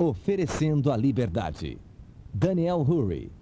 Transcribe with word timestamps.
Oferecendo 0.00 0.92
a 0.92 0.96
liberdade. 0.96 1.76
Daniel 2.32 2.82
Hurry. 2.82 3.32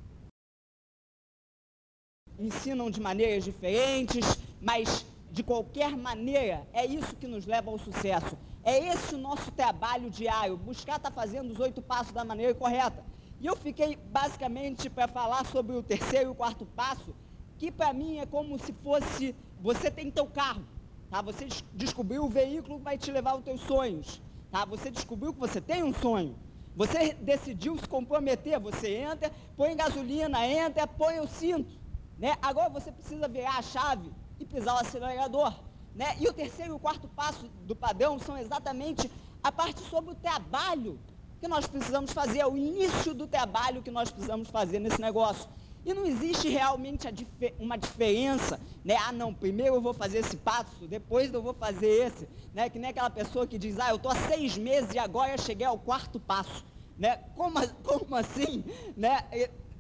Ensinam 2.38 2.90
de 2.90 2.98
maneiras 2.98 3.44
diferentes, 3.44 4.38
mas 4.62 5.04
de 5.30 5.42
qualquer 5.42 5.94
maneira 5.94 6.66
é 6.72 6.86
isso 6.86 7.14
que 7.16 7.26
nos 7.26 7.44
leva 7.44 7.70
ao 7.70 7.78
sucesso. 7.78 8.38
É 8.64 8.88
esse 8.88 9.14
o 9.14 9.18
nosso 9.18 9.50
trabalho 9.50 10.08
diário, 10.08 10.56
buscar 10.56 10.96
estar 10.96 11.10
tá 11.10 11.14
fazendo 11.14 11.50
os 11.50 11.60
oito 11.60 11.82
passos 11.82 12.14
da 12.14 12.24
maneira 12.24 12.54
correta. 12.54 13.04
E 13.38 13.44
eu 13.44 13.54
fiquei 13.54 13.98
basicamente 14.10 14.88
para 14.88 15.06
falar 15.06 15.44
sobre 15.44 15.76
o 15.76 15.82
terceiro 15.82 16.30
e 16.30 16.32
o 16.32 16.34
quarto 16.34 16.64
passo, 16.64 17.14
que 17.58 17.70
para 17.70 17.92
mim 17.92 18.16
é 18.16 18.24
como 18.24 18.58
se 18.58 18.72
fosse, 18.82 19.36
você 19.60 19.90
tem 19.90 20.10
teu 20.10 20.24
carro, 20.24 20.64
tá? 21.10 21.20
Você 21.20 21.48
descobriu 21.74 22.24
o 22.24 22.30
veículo 22.30 22.78
que 22.78 22.84
vai 22.84 22.96
te 22.96 23.12
levar 23.12 23.32
aos 23.32 23.44
teus 23.44 23.60
sonhos, 23.60 24.22
tá? 24.50 24.64
Você 24.64 24.90
descobriu 24.90 25.34
que 25.34 25.38
você 25.38 25.60
tem 25.60 25.84
um 25.84 25.92
sonho. 25.92 26.45
Você 26.76 27.14
decidiu 27.14 27.78
se 27.78 27.88
comprometer, 27.88 28.60
você 28.60 28.96
entra, 28.96 29.32
põe 29.56 29.74
gasolina, 29.74 30.46
entra, 30.46 30.86
põe 30.86 31.18
o 31.18 31.26
cinto, 31.26 31.80
né? 32.18 32.36
Agora 32.42 32.68
você 32.68 32.92
precisa 32.92 33.26
virar 33.26 33.56
a 33.56 33.62
chave 33.62 34.12
e 34.38 34.44
pisar 34.44 34.74
o 34.74 34.78
acelerador, 34.78 35.54
né? 35.94 36.14
E 36.20 36.28
o 36.28 36.34
terceiro 36.34 36.74
e 36.74 36.76
o 36.76 36.78
quarto 36.78 37.08
passo 37.08 37.48
do 37.64 37.74
padrão 37.74 38.18
são 38.18 38.36
exatamente 38.36 39.10
a 39.42 39.50
parte 39.50 39.80
sobre 39.88 40.10
o 40.10 40.14
trabalho 40.14 41.00
que 41.40 41.48
nós 41.48 41.66
precisamos 41.66 42.12
fazer, 42.12 42.40
é 42.40 42.46
o 42.46 42.56
início 42.56 43.14
do 43.14 43.26
trabalho 43.26 43.82
que 43.82 43.90
nós 43.90 44.10
precisamos 44.10 44.50
fazer 44.50 44.78
nesse 44.78 45.00
negócio. 45.00 45.48
E 45.86 45.94
não 45.94 46.04
existe 46.04 46.48
realmente 46.48 47.10
dif 47.12 47.28
uma 47.60 47.76
diferença, 47.78 48.58
né? 48.84 48.96
Ah, 48.96 49.12
não, 49.12 49.32
primeiro 49.32 49.76
eu 49.76 49.80
vou 49.80 49.94
fazer 49.94 50.18
esse 50.18 50.36
passo, 50.36 50.88
depois 50.88 51.32
eu 51.32 51.40
vou 51.40 51.54
fazer 51.54 52.06
esse, 52.06 52.28
né? 52.52 52.68
Que 52.68 52.76
nem 52.76 52.90
aquela 52.90 53.08
pessoa 53.08 53.46
que 53.46 53.56
diz, 53.56 53.78
ah, 53.78 53.90
eu 53.90 53.96
estou 53.96 54.10
há 54.10 54.16
seis 54.16 54.58
meses 54.58 54.92
e 54.92 54.98
agora 54.98 55.38
cheguei 55.38 55.64
ao 55.64 55.78
quarto 55.78 56.18
passo, 56.18 56.64
né? 56.98 57.16
Como, 57.34 57.56
como 57.82 58.16
assim, 58.16 58.64
né? 58.96 59.24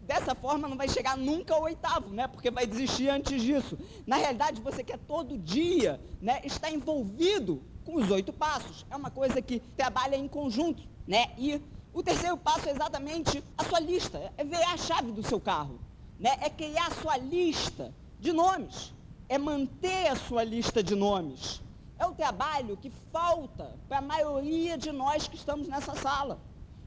Dessa 0.02 0.34
forma 0.34 0.68
não 0.68 0.76
vai 0.76 0.88
chegar 0.88 1.16
nunca 1.16 1.54
ao 1.54 1.62
oitavo, 1.62 2.10
né? 2.10 2.28
Porque 2.28 2.50
vai 2.50 2.66
desistir 2.66 3.08
antes 3.08 3.42
disso. 3.42 3.76
Na 4.06 4.16
realidade, 4.16 4.60
você 4.60 4.84
quer 4.84 4.98
todo 4.98 5.36
dia, 5.36 6.00
né? 6.20 6.40
Estar 6.44 6.70
envolvido 6.70 7.62
com 7.84 7.96
os 7.96 8.10
oito 8.10 8.32
passos. 8.32 8.86
É 8.90 8.96
uma 8.96 9.10
coisa 9.10 9.42
que 9.42 9.60
trabalha 9.76 10.16
em 10.16 10.28
conjunto, 10.28 10.82
né? 11.06 11.30
E 11.36 11.60
o 11.92 12.02
terceiro 12.02 12.36
passo 12.36 12.68
é 12.68 12.72
exatamente 12.72 13.42
a 13.58 13.64
sua 13.64 13.80
lista, 13.80 14.32
é 14.36 14.44
ver 14.44 14.62
a 14.62 14.76
chave 14.76 15.10
do 15.12 15.26
seu 15.26 15.40
carro 15.40 15.80
né, 16.18 16.36
é 16.40 16.50
criar 16.50 16.86
a 16.86 16.94
sua 16.94 17.16
lista 17.16 17.92
de 18.18 18.32
nomes, 18.32 18.92
é 19.28 19.38
manter 19.38 20.08
a 20.08 20.16
sua 20.16 20.42
lista 20.42 20.82
de 20.82 20.94
nomes. 20.94 21.62
É 21.98 22.06
o 22.06 22.12
trabalho 22.12 22.76
que 22.76 22.90
falta 23.12 23.74
para 23.88 23.98
a 23.98 24.02
maioria 24.02 24.76
de 24.76 24.92
nós 24.92 25.26
que 25.28 25.36
estamos 25.36 25.66
nessa 25.68 25.94
sala. 25.94 26.38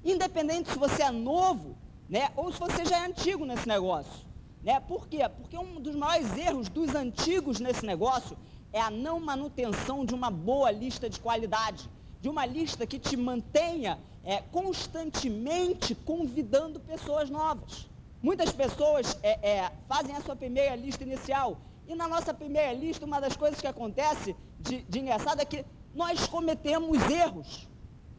Independente 0.03 0.71
se 0.71 0.77
você 0.77 1.03
é 1.03 1.11
novo, 1.11 1.77
né, 2.07 2.29
ou 2.35 2.51
se 2.51 2.59
você 2.59 2.85
já 2.85 2.97
é 3.03 3.05
antigo 3.05 3.45
nesse 3.45 3.67
negócio. 3.67 4.27
Né? 4.63 4.79
Por 4.79 5.07
quê? 5.07 5.27
Porque 5.29 5.57
um 5.57 5.79
dos 5.79 5.95
maiores 5.95 6.35
erros 6.37 6.69
dos 6.69 6.95
antigos 6.95 7.59
nesse 7.59 7.85
negócio 7.85 8.37
é 8.71 8.81
a 8.81 8.89
não 8.89 9.19
manutenção 9.19 10.05
de 10.05 10.13
uma 10.13 10.29
boa 10.29 10.71
lista 10.71 11.09
de 11.09 11.19
qualidade, 11.19 11.89
de 12.21 12.29
uma 12.29 12.45
lista 12.45 12.85
que 12.85 12.99
te 12.99 13.15
mantenha 13.15 13.99
é, 14.23 14.41
constantemente 14.51 15.95
convidando 15.95 16.79
pessoas 16.79 17.29
novas. 17.29 17.87
Muitas 18.21 18.51
pessoas 18.51 19.17
é, 19.23 19.49
é, 19.49 19.71
fazem 19.87 20.15
a 20.15 20.21
sua 20.21 20.35
primeira 20.35 20.75
lista 20.75 21.03
inicial. 21.03 21.57
E 21.87 21.95
na 21.95 22.07
nossa 22.07 22.33
primeira 22.33 22.73
lista, 22.73 23.05
uma 23.05 23.19
das 23.19 23.35
coisas 23.35 23.59
que 23.59 23.67
acontece 23.67 24.35
de, 24.59 24.81
de 24.83 24.99
engraçado 24.99 25.41
é 25.41 25.45
que 25.45 25.65
nós 25.95 26.27
cometemos 26.27 27.01
erros. 27.09 27.67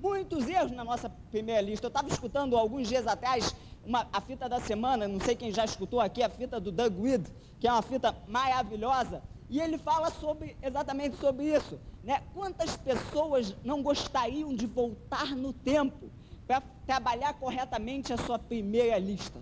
Muitos 0.03 0.49
erros 0.49 0.73
na 0.73 0.83
nossa 0.83 1.11
primeira 1.31 1.61
lista. 1.61 1.87
Eu 1.87 1.89
estava 1.89 2.09
escutando 2.09 2.57
alguns 2.57 2.89
dias 2.89 3.07
atrás 3.07 3.55
uma, 3.85 4.09
a 4.11 4.21
fita 4.21 4.49
da 4.49 4.59
semana, 4.59 5.07
não 5.07 5.21
sei 5.21 5.37
quem 5.37 5.53
já 5.53 5.65
escutou 5.65 6.01
aqui, 6.01 6.23
a 6.23 6.29
fita 6.31 6.59
do 6.59 6.73
Doug 6.73 6.99
Weed, 6.99 7.27
que 7.59 7.69
é 7.69 7.73
uma 7.73 7.83
fita 7.83 8.17
maravilhosa. 8.27 9.23
E 9.51 9.61
ele 9.61 9.77
fala 9.77 10.11
sobre, 10.11 10.57
exatamente 10.63 11.17
sobre 11.17 11.55
isso. 11.55 11.79
Né? 12.03 12.23
Quantas 12.33 12.77
pessoas 12.79 13.55
não 13.63 13.83
gostariam 13.83 14.55
de 14.55 14.67
voltar 14.67 15.37
no 15.37 15.53
tempo 15.53 16.11
para 16.47 16.63
trabalhar 16.87 17.35
corretamente 17.35 18.13
a 18.13 18.17
sua 18.17 18.39
primeira 18.39 18.99
lista? 18.99 19.39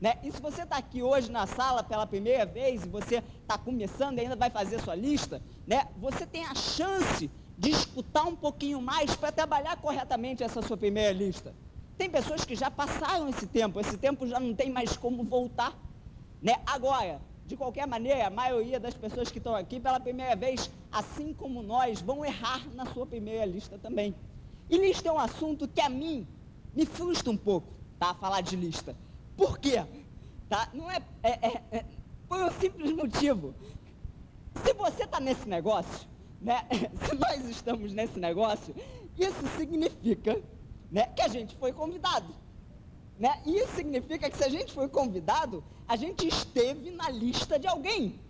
Né? 0.00 0.18
E 0.22 0.30
se 0.30 0.40
você 0.40 0.62
está 0.62 0.76
aqui 0.76 1.02
hoje 1.02 1.32
na 1.32 1.46
sala 1.46 1.82
pela 1.82 2.06
primeira 2.06 2.46
vez 2.46 2.84
e 2.84 2.88
você 2.88 3.24
está 3.40 3.58
começando 3.58 4.18
e 4.18 4.20
ainda 4.20 4.36
vai 4.36 4.50
fazer 4.50 4.80
sua 4.80 4.94
lista, 4.94 5.42
né? 5.66 5.88
você 5.96 6.26
tem 6.26 6.44
a 6.44 6.54
chance 6.54 7.30
de 7.58 7.70
escutar 7.70 8.24
um 8.24 8.36
pouquinho 8.36 8.80
mais 8.80 9.16
para 9.16 9.32
trabalhar 9.32 9.76
corretamente 9.76 10.42
essa 10.42 10.60
sua 10.60 10.76
primeira 10.76 11.12
lista. 11.12 11.54
Tem 11.96 12.10
pessoas 12.10 12.44
que 12.44 12.54
já 12.54 12.70
passaram 12.70 13.28
esse 13.28 13.46
tempo, 13.46 13.80
esse 13.80 13.96
tempo 13.96 14.26
já 14.26 14.38
não 14.38 14.54
tem 14.54 14.70
mais 14.70 14.96
como 14.96 15.24
voltar. 15.24 15.74
Né? 16.42 16.60
Agora, 16.66 17.20
de 17.46 17.56
qualquer 17.56 17.86
maneira, 17.86 18.26
a 18.26 18.30
maioria 18.30 18.78
das 18.78 18.92
pessoas 18.92 19.30
que 19.30 19.38
estão 19.38 19.54
aqui 19.54 19.80
pela 19.80 19.98
primeira 19.98 20.36
vez, 20.36 20.70
assim 20.92 21.32
como 21.32 21.62
nós, 21.62 22.00
vão 22.02 22.24
errar 22.24 22.66
na 22.74 22.84
sua 22.86 23.06
primeira 23.06 23.46
lista 23.46 23.78
também. 23.78 24.14
E 24.68 24.76
lista 24.76 25.08
é 25.08 25.12
um 25.12 25.18
assunto 25.18 25.66
que 25.66 25.80
a 25.80 25.88
mim 25.88 26.26
me 26.74 26.84
frustra 26.84 27.30
um 27.30 27.36
pouco, 27.36 27.72
tá? 27.98 28.12
Falar 28.14 28.42
de 28.42 28.56
lista. 28.56 28.94
Por 29.36 29.58
quê? 29.58 29.82
Tá? 30.48 30.68
Não 30.74 30.90
é, 30.90 31.00
é, 31.22 31.30
é, 31.30 31.62
é 31.70 31.84
por 32.28 32.38
um 32.38 32.50
simples 32.50 32.92
motivo. 32.92 33.54
Se 34.62 34.74
você 34.74 35.04
está 35.04 35.20
nesse 35.20 35.48
negócio, 35.48 36.06
né? 36.40 36.66
Se 37.06 37.14
nós 37.14 37.44
estamos 37.48 37.92
nesse 37.92 38.18
negócio, 38.18 38.74
isso 39.18 39.46
significa 39.56 40.40
né, 40.90 41.06
que 41.06 41.22
a 41.22 41.28
gente 41.28 41.56
foi 41.56 41.72
convidado. 41.72 42.34
Né? 43.18 43.40
Isso 43.46 43.74
significa 43.74 44.28
que 44.28 44.36
se 44.36 44.44
a 44.44 44.48
gente 44.48 44.72
foi 44.72 44.88
convidado, 44.88 45.64
a 45.88 45.96
gente 45.96 46.26
esteve 46.28 46.90
na 46.90 47.08
lista 47.08 47.58
de 47.58 47.66
alguém. 47.66 48.20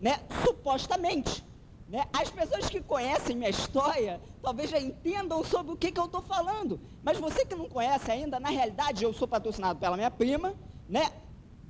Né? 0.00 0.20
Supostamente. 0.44 1.44
Né? 1.88 2.06
As 2.12 2.30
pessoas 2.30 2.68
que 2.68 2.80
conhecem 2.80 3.36
minha 3.36 3.50
história 3.50 4.20
talvez 4.42 4.70
já 4.70 4.78
entendam 4.78 5.42
sobre 5.42 5.72
o 5.72 5.76
que, 5.76 5.90
que 5.90 5.98
eu 5.98 6.04
estou 6.04 6.22
falando. 6.22 6.80
Mas 7.02 7.18
você 7.18 7.44
que 7.44 7.56
não 7.56 7.68
conhece 7.68 8.10
ainda, 8.10 8.38
na 8.38 8.50
realidade 8.50 9.02
eu 9.02 9.12
sou 9.12 9.26
patrocinado 9.26 9.80
pela 9.80 9.96
minha 9.96 10.10
prima, 10.10 10.54
né? 10.88 11.10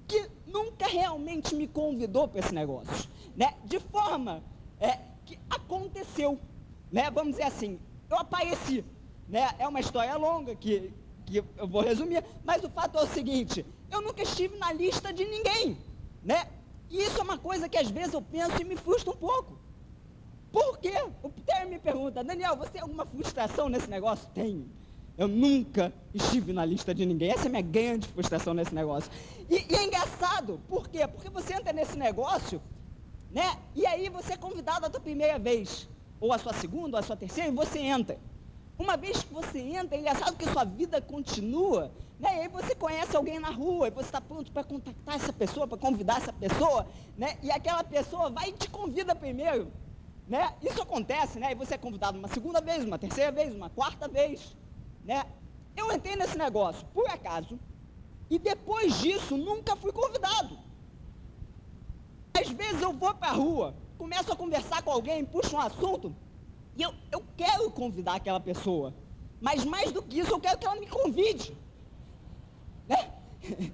que 0.07 0.29
nunca 0.47 0.87
realmente 0.87 1.55
me 1.55 1.67
convidou 1.67 2.29
para 2.29 2.41
esse 2.41 2.55
negócio. 2.55 3.09
Né? 3.37 3.55
De 3.65 3.79
forma 3.79 4.43
é, 4.81 4.99
que 5.29 5.39
aconteceu. 5.51 6.39
Né? 6.91 7.11
Vamos 7.11 7.33
dizer 7.33 7.45
assim, 7.45 7.79
eu 8.09 8.17
apareci. 8.17 8.83
Né? 9.29 9.51
É 9.59 9.69
uma 9.69 9.81
história 9.81 10.17
longa 10.17 10.55
que, 10.55 10.91
que 11.27 11.45
eu 11.57 11.69
vou 11.69 11.83
resumir, 11.83 12.25
mas 12.45 12.65
o 12.65 12.71
fato 12.71 12.99
é 12.99 13.03
o 13.03 13.07
seguinte, 13.07 13.65
eu 13.91 14.01
nunca 14.01 14.23
estive 14.23 14.57
na 14.57 14.73
lista 14.73 15.13
de 15.13 15.25
ninguém. 15.27 15.77
Né? 16.25 16.49
E 16.89 17.03
isso 17.03 17.19
é 17.19 17.23
uma 17.23 17.37
coisa 17.37 17.69
que 17.69 17.77
às 17.77 17.91
vezes 17.91 18.15
eu 18.15 18.23
penso 18.23 18.59
e 18.59 18.65
me 18.65 18.77
frustra 18.77 19.11
um 19.11 19.17
pouco. 19.17 19.59
Por 20.51 20.79
quê? 20.79 20.95
O 21.23 21.29
Peter 21.29 21.69
me 21.69 21.79
pergunta, 21.79 22.25
Daniel, 22.25 22.57
você 22.57 22.71
tem 22.71 22.81
alguma 22.81 23.05
frustração 23.05 23.69
nesse 23.69 23.91
negócio? 23.91 24.27
Tenho. 24.33 24.67
Eu 25.19 25.29
nunca 25.29 25.93
estive 26.15 26.55
na 26.55 26.65
lista 26.65 26.95
de 26.95 27.05
ninguém. 27.05 27.31
Essa 27.31 27.45
é 27.45 27.47
a 27.49 27.51
minha 27.51 27.63
grande 27.63 28.09
frustração 28.09 28.55
nesse 28.55 28.75
negócio. 28.75 29.11
E, 29.51 29.57
e, 29.71 29.75
é 29.75 29.85
engraçado, 29.85 30.59
por 30.69 30.89
quê? 30.89 31.07
Porque 31.07 31.29
você 31.29 31.53
entra 31.53 31.73
nesse 31.73 31.99
negócio, 31.99 32.63
né? 33.31 33.59
E 33.75 33.87
aí 33.87 34.09
você 34.09 34.35
é 34.35 34.37
convidado 34.37 34.87
a 34.87 34.91
tua 34.91 35.01
primeira 35.01 35.39
vez, 35.39 35.89
ou 36.21 36.33
a 36.33 36.39
sua 36.39 36.53
segunda, 36.53 36.97
ou 36.97 37.01
a 37.01 37.03
sua 37.03 37.17
terceira, 37.17 37.51
e 37.51 37.55
você 37.55 37.79
entra. 37.79 38.19
Uma 38.79 38.97
vez 38.97 39.23
que 39.23 39.33
você 39.33 39.59
entra, 39.59 39.97
é 39.97 40.01
engraçado 40.01 40.37
que 40.37 40.49
sua 40.49 40.65
vida 40.65 41.01
continua, 41.01 41.93
né? 42.19 42.37
E 42.37 42.41
aí 42.41 42.49
você 42.49 42.75
conhece 42.75 43.17
alguém 43.17 43.39
na 43.39 43.51
rua, 43.51 43.89
e 43.89 43.91
você 43.91 44.07
está 44.07 44.21
pronto 44.21 44.53
para 44.53 44.65
contactar 44.65 45.17
essa 45.17 45.33
pessoa, 45.33 45.67
para 45.67 45.79
convidar 45.79 46.19
essa 46.19 46.33
pessoa, 46.33 46.87
né? 47.17 47.37
E 47.43 47.51
aquela 47.51 47.83
pessoa 47.83 48.31
vai 48.31 48.51
e 48.51 48.53
te 48.53 48.71
convida 48.71 49.15
primeiro. 49.15 49.73
Né? 50.29 50.53
Isso 50.61 50.83
acontece, 50.83 51.39
né? 51.39 51.53
E 51.53 51.55
você 51.55 51.75
é 51.75 51.79
convidado 51.79 52.19
uma 52.19 52.29
segunda 52.29 52.61
vez, 52.61 52.85
uma 52.85 52.99
terceira 52.99 53.33
vez, 53.33 53.55
uma 53.55 53.71
quarta 53.71 54.07
vez, 54.07 54.55
né? 55.03 55.25
Eu 55.75 55.91
entrei 55.91 56.17
nesse 56.17 56.37
negócio 56.37 56.87
por 56.93 57.09
acaso 57.09 57.59
e 58.29 58.39
depois 58.39 58.99
disso 59.01 59.37
nunca 59.37 59.75
fui 59.75 59.91
convidado. 59.91 60.59
Às 62.39 62.49
vezes 62.51 62.81
eu 62.81 62.93
vou 62.93 63.15
para 63.15 63.29
a 63.29 63.33
rua, 63.33 63.75
começo 63.97 64.33
a 64.33 64.37
conversar 64.37 64.83
com 64.83 64.91
alguém, 64.91 65.25
puxo 65.25 65.57
um 65.57 65.61
assunto 65.61 66.15
e 66.79 66.83
eu, 66.83 66.95
eu 67.11 67.25
quero 67.37 67.69
convidar 67.73 68.15
aquela 68.15 68.39
pessoa. 68.39 68.95
Mas 69.41 69.65
mais 69.65 69.91
do 69.91 70.01
que 70.01 70.21
isso, 70.21 70.31
eu 70.31 70.41
quero 70.41 70.59
que 70.59 70.67
ela 70.67 70.79
me 70.79 70.87
convide. 70.87 71.57
Né? 72.87 73.13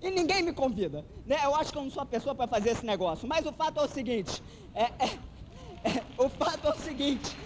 e 0.00 0.10
ninguém 0.10 0.42
me 0.44 0.52
convida. 0.52 1.04
Né? 1.24 1.36
Eu 1.44 1.56
acho 1.56 1.72
que 1.72 1.78
eu 1.78 1.82
não 1.82 1.90
sou 1.90 2.04
a 2.04 2.06
pessoa 2.06 2.36
para 2.36 2.46
fazer 2.46 2.70
esse 2.70 2.86
negócio. 2.86 3.26
Mas 3.26 3.44
o 3.44 3.52
fato 3.52 3.80
é 3.80 3.82
o 3.82 3.88
seguinte: 3.88 4.40
é, 4.72 4.84
é, 4.84 5.18
o 6.16 6.28
fato 6.28 6.68
é 6.68 6.70
o 6.70 6.78
seguinte: 6.78 7.36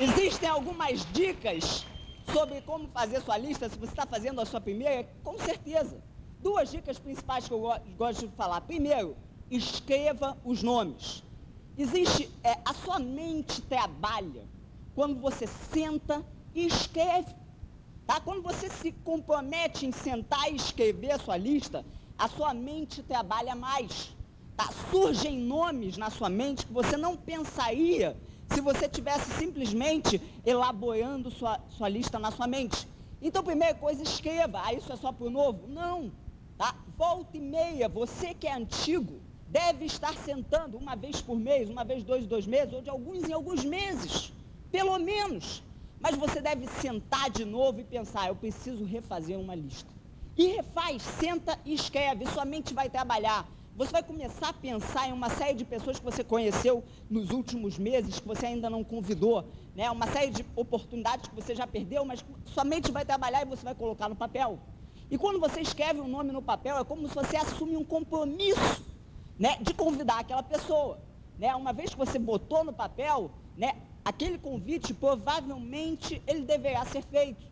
existem 0.00 0.48
algumas 0.48 1.04
dicas 1.12 1.84
sobre 2.32 2.62
como 2.62 2.88
fazer 2.88 3.20
sua 3.20 3.36
lista, 3.36 3.68
se 3.68 3.78
você 3.78 3.92
está 3.92 4.06
fazendo 4.06 4.40
a 4.40 4.46
sua 4.46 4.60
primeira, 4.60 5.04
com 5.22 5.38
certeza. 5.38 6.02
Duas 6.42 6.70
dicas 6.70 6.98
principais 6.98 7.46
que 7.46 7.54
eu 7.54 7.62
gosto 7.96 8.26
de 8.26 8.34
falar. 8.34 8.60
Primeiro, 8.62 9.16
escreva 9.50 10.36
os 10.44 10.62
nomes. 10.62 11.22
Existe, 11.78 12.28
é, 12.42 12.58
a 12.64 12.74
sua 12.74 12.98
mente 12.98 13.62
trabalha 13.62 14.44
quando 14.94 15.20
você 15.20 15.46
senta 15.46 16.24
e 16.54 16.66
escreve. 16.66 17.32
Tá? 18.06 18.20
Quando 18.20 18.42
você 18.42 18.68
se 18.68 18.90
compromete 18.90 19.86
em 19.86 19.92
sentar 19.92 20.50
e 20.50 20.56
escrever 20.56 21.12
a 21.12 21.18
sua 21.18 21.36
lista, 21.36 21.84
a 22.18 22.28
sua 22.28 22.52
mente 22.52 23.02
trabalha 23.02 23.54
mais. 23.54 24.14
Tá? 24.56 24.68
Surgem 24.90 25.38
nomes 25.38 25.96
na 25.96 26.10
sua 26.10 26.28
mente 26.28 26.66
que 26.66 26.72
você 26.72 26.96
não 26.96 27.16
pensaria 27.16 28.16
se 28.52 28.60
você 28.60 28.88
tivesse 28.88 29.30
simplesmente 29.38 30.20
elaborando 30.44 31.30
sua, 31.30 31.60
sua 31.70 31.88
lista 31.88 32.18
na 32.18 32.30
sua 32.30 32.46
mente. 32.46 32.86
Então, 33.20 33.44
primeira 33.44 33.74
coisa, 33.74 34.02
escreva. 34.02 34.60
Ah, 34.64 34.74
isso 34.74 34.92
é 34.92 34.96
só 34.96 35.12
para 35.12 35.26
o 35.26 35.30
novo? 35.30 35.68
Não. 35.68 36.12
Tá? 36.62 36.76
Volta 36.96 37.36
e 37.36 37.40
meia, 37.40 37.88
você 37.88 38.32
que 38.32 38.46
é 38.46 38.54
antigo, 38.54 39.20
deve 39.48 39.84
estar 39.84 40.14
sentando 40.14 40.78
uma 40.78 40.94
vez 40.94 41.20
por 41.20 41.36
mês, 41.36 41.68
uma 41.68 41.82
vez 41.82 42.04
dois, 42.04 42.24
dois 42.24 42.46
meses, 42.46 42.72
ou 42.72 42.80
de 42.80 42.88
alguns 42.88 43.28
em 43.28 43.32
alguns 43.32 43.64
meses, 43.64 44.32
pelo 44.70 44.96
menos. 45.00 45.60
Mas 45.98 46.14
você 46.14 46.40
deve 46.40 46.68
sentar 46.68 47.30
de 47.30 47.44
novo 47.44 47.80
e 47.80 47.84
pensar, 47.84 48.28
eu 48.28 48.36
preciso 48.36 48.84
refazer 48.84 49.36
uma 49.40 49.56
lista. 49.56 49.92
E 50.36 50.52
refaz, 50.52 51.02
senta 51.02 51.58
e 51.64 51.74
escreve, 51.74 52.26
sua 52.26 52.44
mente 52.44 52.72
vai 52.72 52.88
trabalhar. 52.88 53.44
Você 53.74 53.90
vai 53.90 54.04
começar 54.04 54.50
a 54.50 54.52
pensar 54.52 55.08
em 55.08 55.12
uma 55.12 55.30
série 55.30 55.54
de 55.54 55.64
pessoas 55.64 55.98
que 55.98 56.04
você 56.04 56.22
conheceu 56.22 56.84
nos 57.10 57.30
últimos 57.30 57.76
meses, 57.76 58.20
que 58.20 58.28
você 58.28 58.46
ainda 58.46 58.70
não 58.70 58.84
convidou, 58.84 59.50
né? 59.74 59.90
uma 59.90 60.06
série 60.06 60.30
de 60.30 60.46
oportunidades 60.54 61.28
que 61.28 61.34
você 61.34 61.56
já 61.56 61.66
perdeu, 61.66 62.04
mas 62.04 62.24
sua 62.44 62.62
mente 62.62 62.92
vai 62.92 63.04
trabalhar 63.04 63.42
e 63.42 63.46
você 63.46 63.64
vai 63.64 63.74
colocar 63.74 64.08
no 64.08 64.14
papel. 64.14 64.60
E 65.12 65.18
quando 65.18 65.38
você 65.38 65.60
escreve 65.60 66.00
um 66.00 66.08
nome 66.08 66.32
no 66.32 66.40
papel, 66.40 66.78
é 66.78 66.84
como 66.84 67.06
se 67.06 67.14
você 67.14 67.36
assume 67.36 67.76
um 67.76 67.84
compromisso 67.84 68.82
né, 69.38 69.58
de 69.60 69.74
convidar 69.74 70.20
aquela 70.20 70.42
pessoa. 70.42 70.98
Né? 71.38 71.54
Uma 71.54 71.70
vez 71.70 71.90
que 71.90 71.98
você 71.98 72.18
botou 72.18 72.64
no 72.64 72.72
papel, 72.72 73.30
né, 73.54 73.76
aquele 74.02 74.38
convite 74.38 74.94
provavelmente 74.94 76.22
ele 76.26 76.46
deverá 76.46 76.86
ser 76.86 77.02
feito. 77.02 77.46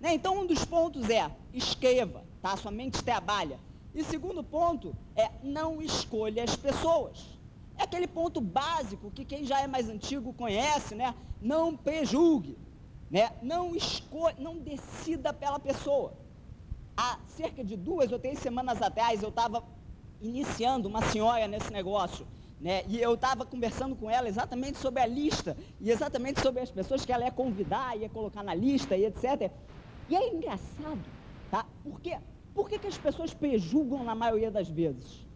Né? 0.00 0.12
Então 0.12 0.40
um 0.40 0.44
dos 0.44 0.64
pontos 0.64 1.08
é 1.08 1.30
escreva, 1.52 2.24
tá? 2.42 2.56
Sua 2.56 2.72
mente 2.72 3.00
trabalha. 3.04 3.60
E 3.94 4.02
segundo 4.02 4.42
ponto 4.42 4.92
é 5.14 5.30
não 5.40 5.80
escolha 5.80 6.42
as 6.42 6.56
pessoas. 6.56 7.24
É 7.78 7.84
aquele 7.84 8.08
ponto 8.08 8.40
básico 8.40 9.12
que 9.12 9.24
quem 9.24 9.44
já 9.44 9.60
é 9.60 9.68
mais 9.68 9.88
antigo 9.88 10.32
conhece, 10.32 10.96
né? 10.96 11.14
Não 11.40 11.76
prejulgue, 11.76 12.58
né? 13.08 13.30
Não 13.40 13.76
escolha, 13.76 14.34
não 14.36 14.58
decida 14.58 15.32
pela 15.32 15.60
pessoa. 15.60 16.23
Há 16.96 17.18
cerca 17.26 17.64
de 17.64 17.76
duas 17.76 18.12
ou 18.12 18.18
três 18.18 18.38
semanas 18.38 18.80
atrás 18.80 19.22
eu 19.22 19.28
estava 19.28 19.64
iniciando 20.20 20.88
uma 20.88 21.02
senhora 21.02 21.46
nesse 21.46 21.72
negócio. 21.72 22.26
Né? 22.60 22.82
E 22.88 23.00
eu 23.00 23.14
estava 23.14 23.44
conversando 23.44 23.94
com 23.96 24.08
ela 24.08 24.28
exatamente 24.28 24.78
sobre 24.78 25.02
a 25.02 25.06
lista, 25.06 25.56
e 25.80 25.90
exatamente 25.90 26.40
sobre 26.40 26.62
as 26.62 26.70
pessoas 26.70 27.04
que 27.04 27.12
ela 27.12 27.24
ia 27.24 27.32
convidar, 27.32 27.96
ia 27.98 28.08
colocar 28.08 28.42
na 28.42 28.54
lista, 28.54 28.96
e 28.96 29.04
etc. 29.04 29.50
E 30.08 30.14
é 30.14 30.32
engraçado, 30.32 31.00
tá? 31.50 31.66
Porque 31.82 32.16
por 32.54 32.68
que, 32.68 32.78
que 32.78 32.86
as 32.86 32.96
pessoas 32.96 33.34
prejulgam 33.34 34.04
na 34.04 34.14
maioria 34.14 34.50
das 34.50 34.68
vezes? 34.68 35.26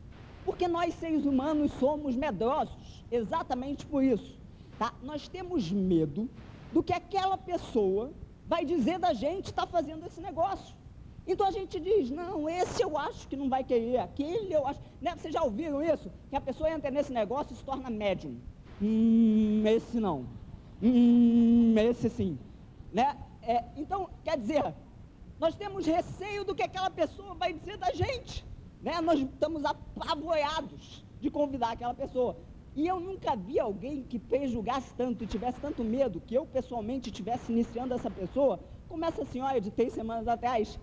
Porque 0.44 0.68
nós, 0.68 0.94
seres 0.94 1.26
humanos, 1.26 1.72
somos 1.72 2.16
medrosos. 2.16 3.04
Exatamente 3.10 3.84
por 3.84 4.02
isso. 4.02 4.38
Tá? 4.78 4.94
Nós 5.02 5.28
temos 5.28 5.70
medo 5.70 6.30
do 6.72 6.82
que 6.82 6.92
aquela 6.92 7.36
pessoa 7.36 8.12
vai 8.46 8.64
dizer 8.64 8.98
da 8.98 9.12
gente 9.12 9.46
está 9.46 9.66
fazendo 9.66 10.06
esse 10.06 10.20
negócio. 10.20 10.74
Então 11.28 11.46
a 11.46 11.50
gente 11.50 11.78
diz, 11.78 12.10
não, 12.10 12.48
esse 12.48 12.82
eu 12.82 12.96
acho 12.96 13.28
que 13.28 13.36
não 13.36 13.50
vai 13.50 13.62
querer, 13.62 13.98
aquele 13.98 14.50
eu 14.50 14.66
acho. 14.66 14.80
Né? 14.98 15.14
Vocês 15.14 15.34
já 15.34 15.42
ouviram 15.42 15.82
isso? 15.82 16.10
Que 16.30 16.36
a 16.36 16.40
pessoa 16.40 16.70
entra 16.70 16.90
nesse 16.90 17.12
negócio 17.12 17.52
e 17.52 17.56
se 17.56 17.62
torna 17.62 17.90
médium. 17.90 18.40
Hum, 18.80 19.62
esse 19.66 20.00
não. 20.00 20.24
Hum, 20.82 21.74
esse 21.76 22.08
sim. 22.08 22.38
Né? 22.90 23.14
É, 23.42 23.62
então, 23.76 24.08
quer 24.24 24.38
dizer, 24.38 24.74
nós 25.38 25.54
temos 25.54 25.84
receio 25.84 26.44
do 26.44 26.54
que 26.54 26.62
aquela 26.62 26.88
pessoa 26.90 27.34
vai 27.34 27.52
dizer 27.52 27.76
da 27.76 27.92
gente. 27.92 28.42
Né? 28.80 28.98
Nós 29.02 29.20
estamos 29.20 29.66
apavorados 29.66 31.04
de 31.20 31.30
convidar 31.30 31.72
aquela 31.72 31.92
pessoa. 31.92 32.38
E 32.74 32.86
eu 32.86 32.98
nunca 32.98 33.36
vi 33.36 33.60
alguém 33.60 34.02
que 34.02 34.18
prejulgasse 34.18 34.94
tanto 34.94 35.24
e 35.24 35.26
tivesse 35.26 35.60
tanto 35.60 35.84
medo 35.84 36.22
que 36.26 36.34
eu 36.34 36.46
pessoalmente 36.46 37.10
estivesse 37.10 37.52
iniciando 37.52 37.92
essa 37.92 38.10
pessoa, 38.10 38.60
como 38.88 39.04
essa 39.04 39.26
senhora 39.26 39.60
de 39.60 39.70
três 39.70 39.92
semanas 39.92 40.26
atrás. 40.26 40.78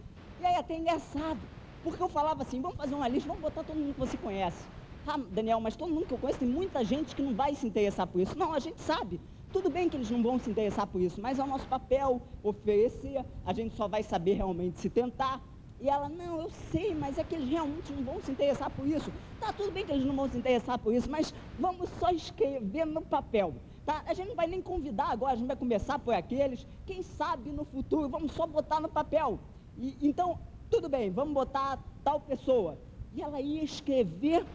Aí 0.45 0.55
até 0.55 0.77
engraçado, 0.77 1.39
porque 1.83 2.01
eu 2.01 2.07
falava 2.07 2.43
assim, 2.43 2.61
vamos 2.61 2.77
fazer 2.77 2.93
uma 2.93 3.07
lista, 3.07 3.27
vamos 3.27 3.41
botar 3.41 3.63
todo 3.63 3.75
mundo 3.75 3.93
que 3.93 3.99
você 3.99 4.15
conhece. 4.15 4.63
Ah, 5.07 5.17
Daniel, 5.17 5.59
mas 5.59 5.75
todo 5.75 5.91
mundo 5.91 6.05
que 6.05 6.13
eu 6.13 6.19
conheço, 6.19 6.39
tem 6.39 6.47
muita 6.47 6.83
gente 6.83 7.15
que 7.15 7.21
não 7.21 7.33
vai 7.33 7.55
se 7.55 7.65
interessar 7.65 8.05
por 8.05 8.21
isso. 8.21 8.37
Não, 8.37 8.53
a 8.53 8.59
gente 8.59 8.79
sabe. 8.79 9.19
Tudo 9.51 9.71
bem 9.71 9.89
que 9.89 9.97
eles 9.97 10.11
não 10.11 10.21
vão 10.21 10.37
se 10.37 10.49
interessar 10.49 10.85
por 10.85 11.01
isso, 11.01 11.19
mas 11.19 11.39
é 11.39 11.43
o 11.43 11.47
nosso 11.47 11.67
papel 11.67 12.21
oferecer, 12.43 13.25
a 13.43 13.53
gente 13.53 13.75
só 13.75 13.87
vai 13.87 14.03
saber 14.03 14.33
realmente 14.33 14.79
se 14.79 14.89
tentar. 14.89 15.41
E 15.79 15.89
ela, 15.89 16.09
não, 16.09 16.41
eu 16.41 16.49
sei, 16.71 16.93
mas 16.93 17.17
é 17.17 17.23
que 17.23 17.33
eles 17.33 17.49
realmente 17.49 17.91
não 17.91 18.03
vão 18.03 18.21
se 18.21 18.31
interessar 18.31 18.69
por 18.69 18.85
isso. 18.87 19.11
Tá, 19.39 19.51
tudo 19.51 19.71
bem 19.71 19.83
que 19.83 19.91
eles 19.91 20.05
não 20.05 20.15
vão 20.15 20.29
se 20.29 20.37
interessar 20.37 20.77
por 20.77 20.93
isso, 20.93 21.09
mas 21.09 21.33
vamos 21.59 21.89
só 21.99 22.11
escrever 22.11 22.85
no 22.85 23.01
papel. 23.01 23.55
Tá? 23.85 24.03
A 24.05 24.13
gente 24.13 24.29
não 24.29 24.35
vai 24.35 24.47
nem 24.47 24.61
convidar 24.61 25.11
agora, 25.11 25.33
a 25.33 25.35
gente 25.35 25.47
vai 25.47 25.55
começar 25.55 25.97
por 25.99 26.13
aqueles. 26.13 26.65
Quem 26.85 27.01
sabe 27.01 27.51
no 27.51 27.65
futuro, 27.65 28.09
vamos 28.09 28.31
só 28.31 28.45
botar 28.45 28.79
no 28.79 28.89
papel. 28.89 29.39
E, 29.77 29.97
então, 30.01 30.39
tudo 30.69 30.89
bem, 30.89 31.09
vamos 31.11 31.33
botar 31.33 31.79
tal 32.03 32.19
pessoa. 32.21 32.77
E 33.13 33.21
ela 33.21 33.39
ia 33.41 33.63
escrever 33.63 34.45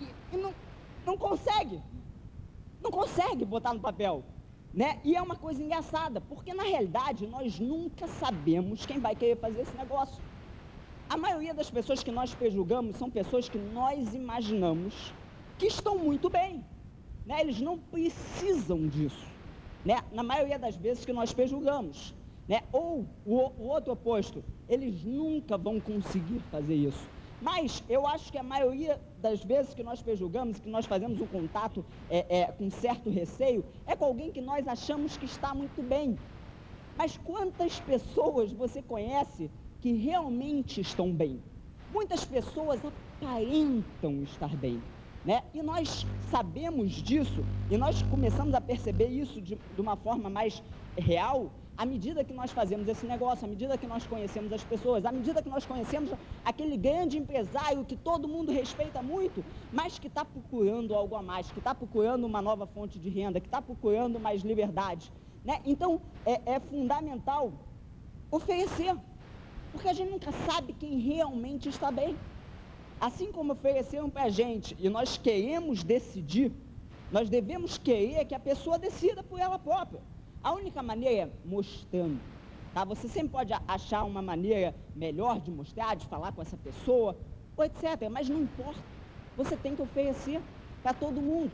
e, 0.00 0.06
e 0.32 0.36
não, 0.36 0.54
não 1.04 1.16
consegue 1.16 1.80
não 2.86 2.90
consegue 2.90 3.44
botar 3.44 3.74
no 3.74 3.80
papel. 3.80 4.24
Né? 4.72 5.00
E 5.02 5.16
é 5.16 5.22
uma 5.22 5.36
coisa 5.36 5.62
engraçada, 5.62 6.20
porque 6.20 6.52
na 6.52 6.62
realidade 6.62 7.26
nós 7.26 7.58
nunca 7.58 8.06
sabemos 8.06 8.84
quem 8.84 8.98
vai 8.98 9.14
querer 9.16 9.36
fazer 9.36 9.62
esse 9.62 9.76
negócio. 9.76 10.22
A 11.08 11.16
maioria 11.16 11.54
das 11.54 11.70
pessoas 11.70 12.02
que 12.02 12.10
nós 12.10 12.34
prejulgamos 12.34 12.96
são 12.96 13.10
pessoas 13.10 13.48
que 13.48 13.58
nós 13.58 14.14
imaginamos 14.14 15.12
que 15.58 15.66
estão 15.66 15.98
muito 15.98 16.28
bem. 16.28 16.64
Né? 17.24 17.40
Eles 17.40 17.60
não 17.60 17.78
precisam 17.78 18.86
disso. 18.86 19.26
Né? 19.84 19.98
Na 20.12 20.22
maioria 20.22 20.58
das 20.58 20.76
vezes 20.76 21.04
que 21.04 21.12
nós 21.12 21.32
prejulgamos. 21.32 22.14
Né? 22.48 22.62
Ou 22.72 23.04
o, 23.24 23.34
o 23.58 23.68
outro 23.68 23.92
oposto, 23.92 24.44
eles 24.68 25.04
nunca 25.04 25.56
vão 25.56 25.80
conseguir 25.80 26.40
fazer 26.50 26.74
isso. 26.74 27.08
Mas 27.40 27.82
eu 27.88 28.06
acho 28.06 28.32
que 28.32 28.38
a 28.38 28.42
maioria 28.42 29.00
das 29.20 29.44
vezes 29.44 29.74
que 29.74 29.82
nós 29.82 30.00
prejulgamos, 30.00 30.58
que 30.58 30.68
nós 30.68 30.86
fazemos 30.86 31.20
um 31.20 31.26
contato 31.26 31.84
é, 32.08 32.40
é, 32.40 32.46
com 32.46 32.70
certo 32.70 33.10
receio, 33.10 33.64
é 33.86 33.94
com 33.94 34.04
alguém 34.04 34.30
que 34.30 34.40
nós 34.40 34.66
achamos 34.66 35.16
que 35.16 35.26
está 35.26 35.54
muito 35.54 35.82
bem. 35.82 36.16
Mas 36.96 37.18
quantas 37.18 37.78
pessoas 37.80 38.52
você 38.52 38.80
conhece 38.80 39.50
que 39.80 39.92
realmente 39.92 40.80
estão 40.80 41.12
bem? 41.12 41.42
Muitas 41.92 42.24
pessoas 42.24 42.80
aparentam 42.84 44.22
estar 44.22 44.56
bem. 44.56 44.82
Né? 45.24 45.42
E 45.52 45.62
nós 45.62 46.06
sabemos 46.30 46.92
disso, 46.92 47.44
e 47.70 47.76
nós 47.76 48.02
começamos 48.04 48.54
a 48.54 48.60
perceber 48.60 49.08
isso 49.08 49.42
de, 49.42 49.56
de 49.74 49.80
uma 49.80 49.96
forma 49.96 50.30
mais 50.30 50.62
real, 50.96 51.50
à 51.76 51.84
medida 51.84 52.24
que 52.24 52.32
nós 52.32 52.50
fazemos 52.50 52.88
esse 52.88 53.04
negócio, 53.06 53.44
à 53.44 53.48
medida 53.48 53.76
que 53.76 53.86
nós 53.86 54.06
conhecemos 54.06 54.52
as 54.52 54.64
pessoas, 54.64 55.04
à 55.04 55.12
medida 55.12 55.42
que 55.42 55.48
nós 55.48 55.66
conhecemos 55.66 56.10
aquele 56.44 56.76
grande 56.76 57.18
empresário 57.18 57.84
que 57.84 57.96
todo 57.96 58.26
mundo 58.26 58.50
respeita 58.50 59.02
muito, 59.02 59.44
mas 59.72 59.98
que 59.98 60.06
está 60.06 60.24
procurando 60.24 60.94
algo 60.94 61.14
a 61.14 61.22
mais, 61.22 61.50
que 61.50 61.58
está 61.58 61.74
procurando 61.74 62.24
uma 62.24 62.40
nova 62.40 62.66
fonte 62.66 62.98
de 62.98 63.10
renda, 63.10 63.40
que 63.40 63.46
está 63.46 63.60
procurando 63.60 64.18
mais 64.18 64.42
liberdade. 64.42 65.12
Né? 65.44 65.60
Então, 65.64 66.00
é, 66.24 66.40
é 66.54 66.60
fundamental 66.60 67.52
oferecer, 68.30 68.96
porque 69.70 69.88
a 69.88 69.92
gente 69.92 70.10
nunca 70.10 70.32
sabe 70.32 70.72
quem 70.72 70.98
realmente 70.98 71.68
está 71.68 71.90
bem. 71.90 72.16
Assim 72.98 73.30
como 73.30 73.52
ofereceram 73.52 74.08
para 74.08 74.24
a 74.24 74.28
gente 74.30 74.74
e 74.80 74.88
nós 74.88 75.18
queremos 75.18 75.84
decidir, 75.84 76.50
nós 77.12 77.28
devemos 77.28 77.76
querer 77.76 78.24
que 78.24 78.34
a 78.34 78.40
pessoa 78.40 78.78
decida 78.78 79.22
por 79.22 79.38
ela 79.38 79.58
própria. 79.58 80.00
A 80.42 80.52
única 80.52 80.82
maneira 80.82 81.28
é 81.28 81.30
mostrando. 81.44 82.20
Tá? 82.72 82.84
Você 82.84 83.08
sempre 83.08 83.30
pode 83.30 83.52
achar 83.66 84.04
uma 84.04 84.22
maneira 84.22 84.74
melhor 84.94 85.40
de 85.40 85.50
mostrar, 85.50 85.96
de 85.96 86.06
falar 86.06 86.32
com 86.32 86.42
essa 86.42 86.56
pessoa, 86.56 87.16
ou 87.56 87.64
etc. 87.64 88.08
Mas 88.10 88.28
não 88.28 88.42
importa. 88.42 88.80
Você 89.36 89.56
tem 89.56 89.74
que 89.74 89.82
oferecer 89.82 90.40
para 90.82 90.94
todo 90.94 91.20
mundo. 91.20 91.52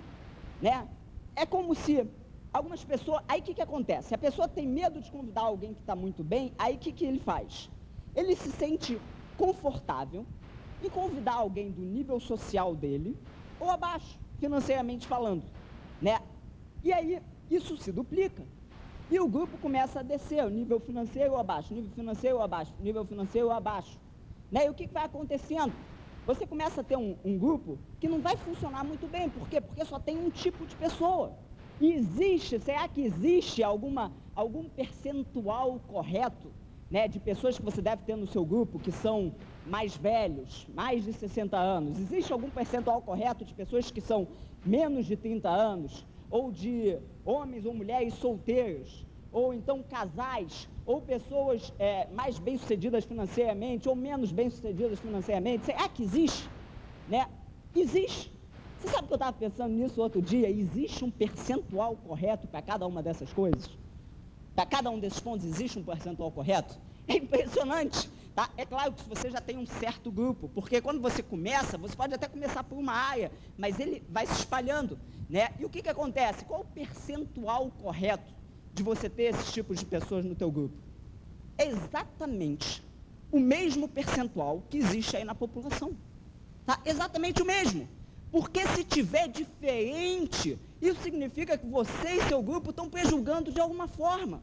Né? 0.61 0.87
É 1.35 1.47
como 1.47 1.75
se 1.75 2.07
algumas 2.53 2.85
pessoas. 2.85 3.23
Aí 3.27 3.41
o 3.41 3.43
que, 3.43 3.55
que 3.55 3.63
acontece? 3.63 4.15
A 4.15 4.19
pessoa 4.19 4.47
tem 4.47 4.67
medo 4.67 5.01
de 5.01 5.11
convidar 5.11 5.43
alguém 5.43 5.73
que 5.73 5.81
está 5.81 5.97
muito 5.97 6.23
bem, 6.23 6.53
aí 6.59 6.77
o 6.77 6.79
que, 6.79 6.93
que 6.93 7.05
ele 7.05 7.19
faz? 7.19 7.71
Ele 8.15 8.37
se 8.37 8.51
sente 8.53 9.01
confortável 9.39 10.27
em 10.83 10.91
convidar 10.91 11.35
alguém 11.35 11.71
do 11.71 11.81
nível 11.81 12.21
social 12.21 12.75
dele 12.75 13.17
ou 13.59 13.71
abaixo, 13.71 14.19
financeiramente 14.39 15.07
falando. 15.07 15.45
Né? 16.01 16.21
E 16.83 16.93
aí 16.93 17.23
isso 17.51 17.77
se 17.77 17.91
duplica. 17.91 18.45
E 19.13 19.21
o 19.21 19.29
grupo 19.29 19.59
começa 19.59 20.01
a 20.01 20.03
descer, 20.03 20.51
nível 20.51 20.81
financeiro 20.81 21.37
abaixo, 21.37 21.75
nível 21.75 21.91
financeiro 21.91 22.41
abaixo, 22.41 22.73
nível 22.81 23.05
financeiro 23.05 23.51
abaixo. 23.51 23.99
Né? 24.51 24.65
E 24.65 24.71
o 24.71 24.75
que, 24.75 24.87
vai 24.87 25.05
acontecendo? 25.05 25.75
Você 26.27 26.47
começa 26.47 26.81
a 26.81 26.85
ter 26.85 26.97
um, 26.97 27.15
um, 27.23 27.39
grupo 27.39 27.79
que 28.01 28.09
não 28.09 28.23
vai 28.23 28.39
funcionar 28.39 28.83
muito 28.83 29.07
bem. 29.07 29.29
Por 29.29 29.47
quê? 29.51 29.61
Porque 29.61 29.85
só 29.85 29.99
tem 29.99 30.17
um 30.17 30.31
tipo 30.31 30.65
de 30.65 30.75
pessoa. 30.77 31.37
Existe, 31.79 32.59
será 32.59 32.89
que 32.89 33.03
existe 33.03 33.63
alguma, 33.63 34.11
algum 34.35 34.67
percentual 34.67 35.79
correto 35.89 36.51
né, 36.91 37.07
de 37.07 37.21
pessoas 37.21 37.59
que 37.59 37.63
você 37.63 37.83
deve 37.83 38.05
ter 38.05 38.17
no 38.17 38.27
seu 38.27 38.47
grupo 38.47 38.79
que 38.79 38.91
são 38.91 39.35
mais 39.67 39.95
velhos, 39.95 40.67
mais 40.75 41.05
de 41.05 41.13
60 41.13 41.55
anos? 41.59 41.99
Existe 41.99 42.33
algum 42.33 42.49
percentual 42.49 43.03
correto 43.03 43.45
de 43.45 43.53
pessoas 43.53 43.91
que 43.91 44.01
são 44.01 44.27
menos 44.65 45.05
de 45.05 45.19
30 45.19 45.51
anos? 45.51 46.07
Ou 46.33 46.51
de 46.51 46.99
homens 47.27 47.67
ou 47.67 47.75
mulheres 47.75 48.15
solteiros? 48.15 49.07
Ou 49.31 49.53
então 49.53 49.83
casais? 49.83 50.67
Ou 50.87 51.03
pessoas 51.03 51.73
é, 51.79 52.09
mais 52.11 52.39
bem-sucedidas 52.39 53.05
financeiramente 53.05 53.87
ou 53.87 53.95
menos 53.95 54.33
bem-sucedidas 54.33 54.99
financeiramente? 54.99 55.67
Será 55.67 55.87
que 55.91 56.03
existe? 56.03 56.49
Né? 57.07 57.29
Existe. 57.77 58.33
Você 58.79 58.89
sabe 58.89 59.07
que 59.09 59.13
eu 59.13 59.17
estava 59.17 59.37
pensando 59.37 59.75
nisso 59.75 60.01
outro 60.01 60.23
dia? 60.23 60.49
Existe 60.49 61.05
um 61.05 61.11
percentual 61.11 61.95
correto 61.97 62.49
para 62.49 62.63
cada 62.63 62.87
uma 62.87 63.03
dessas 63.03 63.31
coisas? 63.31 63.69
Para 64.55 64.65
cada 64.65 64.89
um 64.89 64.99
desses 64.99 65.21
pontos 65.21 65.45
existe 65.45 65.79
um 65.79 65.85
percentual 65.85 66.33
correto? 66.33 66.81
É 67.07 67.17
impressionante. 67.17 68.09
Tá? 68.35 68.49
É 68.57 68.65
claro 68.65 68.95
que 68.95 69.07
você 69.07 69.31
já 69.31 69.41
tem 69.41 69.59
um 69.59 69.67
certo 69.67 70.11
grupo, 70.11 70.49
porque 70.49 70.81
quando 70.81 71.01
você 71.01 71.23
começa, 71.23 71.77
você 71.77 71.95
pode 71.95 72.15
até 72.15 72.27
começar 72.27 72.65
por 72.65 72.79
uma 72.79 72.95
área, 72.95 73.31
mas 73.59 73.79
ele 73.79 74.03
vai 74.09 74.27
se 74.27 74.33
espalhando. 74.33 74.99
Né? 75.29 75.51
E 75.59 75.65
o 75.67 75.69
que, 75.69 75.83
que 75.83 75.89
acontece? 75.89 76.45
Qual 76.47 76.63
o 76.63 76.65
percentual 76.65 77.71
correto 77.71 78.35
de 78.73 78.83
você 78.83 79.11
ter 79.11 79.35
esses 79.35 79.53
tipos 79.53 79.79
de 79.79 79.85
pessoas 79.85 80.25
no 80.25 80.35
teu 80.35 80.51
grupo? 80.51 80.77
É 81.59 81.67
exatamente 81.67 82.83
o 83.31 83.39
mesmo 83.39 83.87
percentual 83.87 84.63
que 84.69 84.79
existe 84.79 85.15
aí 85.17 85.25
na 85.25 85.35
população. 85.35 85.95
Tá? 86.65 86.81
Exatamente 86.87 87.43
o 87.43 87.47
mesmo. 87.47 87.87
Porque 88.31 88.67
se 88.69 88.83
tiver 88.83 89.29
diferente, 89.29 90.59
isso 90.81 91.03
significa 91.03 91.59
que 91.59 91.67
você 91.67 92.15
e 92.17 92.29
seu 92.29 92.43
grupo 92.43 92.71
estão 92.71 92.89
prejulgando 92.89 93.53
de 93.53 93.61
alguma 93.61 93.87
forma. 93.87 94.43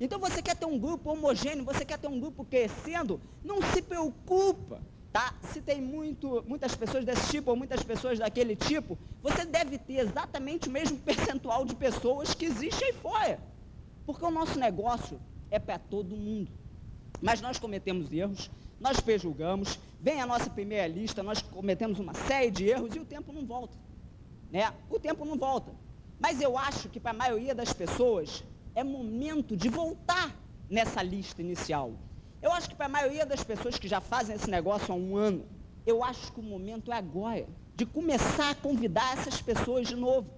Então 0.00 0.18
você 0.18 0.40
quer 0.40 0.56
ter 0.56 0.64
um 0.64 0.78
grupo 0.78 1.10
homogêneo, 1.12 1.62
você 1.62 1.84
quer 1.84 1.98
ter 1.98 2.08
um 2.08 2.18
grupo 2.18 2.42
crescendo, 2.42 3.20
não 3.44 3.60
se 3.60 3.82
preocupa, 3.82 4.80
tá? 5.12 5.34
Se 5.42 5.60
tem 5.60 5.78
muito, 5.82 6.42
muitas 6.48 6.74
pessoas 6.74 7.04
desse 7.04 7.30
tipo 7.30 7.50
ou 7.50 7.56
muitas 7.56 7.82
pessoas 7.82 8.18
daquele 8.18 8.56
tipo, 8.56 8.98
você 9.22 9.44
deve 9.44 9.76
ter 9.76 9.98
exatamente 9.98 10.68
o 10.68 10.72
mesmo 10.72 10.98
percentual 11.04 11.66
de 11.66 11.76
pessoas 11.76 12.32
que 12.32 12.46
existe 12.46 12.82
aí 12.82 12.94
fora. 12.94 13.38
Porque 14.06 14.24
o 14.24 14.30
nosso 14.30 14.58
negócio 14.58 15.20
é 15.50 15.58
para 15.58 15.78
todo 15.78 16.16
mundo. 16.16 16.50
Mas 17.20 17.42
nós 17.42 17.58
cometemos 17.58 18.10
erros, 18.10 18.50
nós 18.80 18.98
prejulgamos, 19.00 19.78
vem 20.00 20.22
a 20.22 20.26
nossa 20.26 20.48
primeira 20.48 20.86
lista, 20.86 21.22
nós 21.22 21.42
cometemos 21.42 21.98
uma 21.98 22.14
série 22.14 22.50
de 22.50 22.64
erros 22.64 22.96
e 22.96 22.98
o 22.98 23.04
tempo 23.04 23.34
não 23.34 23.44
volta. 23.44 23.76
Né? 24.50 24.72
O 24.88 24.98
tempo 24.98 25.26
não 25.26 25.36
volta. 25.36 25.74
Mas 26.18 26.40
eu 26.40 26.56
acho 26.56 26.88
que 26.88 26.98
para 26.98 27.10
a 27.10 27.14
maioria 27.14 27.54
das 27.54 27.74
pessoas 27.74 28.42
é 28.80 28.84
momento 28.84 29.54
de 29.54 29.68
voltar 29.68 30.34
nessa 30.68 31.02
lista 31.02 31.42
inicial. 31.42 31.92
Eu 32.40 32.50
acho 32.50 32.70
que 32.70 32.74
para 32.74 32.86
a 32.86 32.88
maioria 32.88 33.26
das 33.26 33.44
pessoas 33.44 33.78
que 33.78 33.86
já 33.86 34.00
fazem 34.00 34.34
esse 34.34 34.48
negócio 34.48 34.92
há 34.92 34.96
um 34.96 35.16
ano, 35.16 35.44
eu 35.86 36.02
acho 36.02 36.32
que 36.32 36.40
o 36.40 36.42
momento 36.42 36.90
é 36.90 36.96
agora 36.96 37.46
de 37.76 37.84
começar 37.84 38.50
a 38.50 38.54
convidar 38.54 39.18
essas 39.18 39.42
pessoas 39.42 39.86
de 39.86 39.94
novo, 39.94 40.30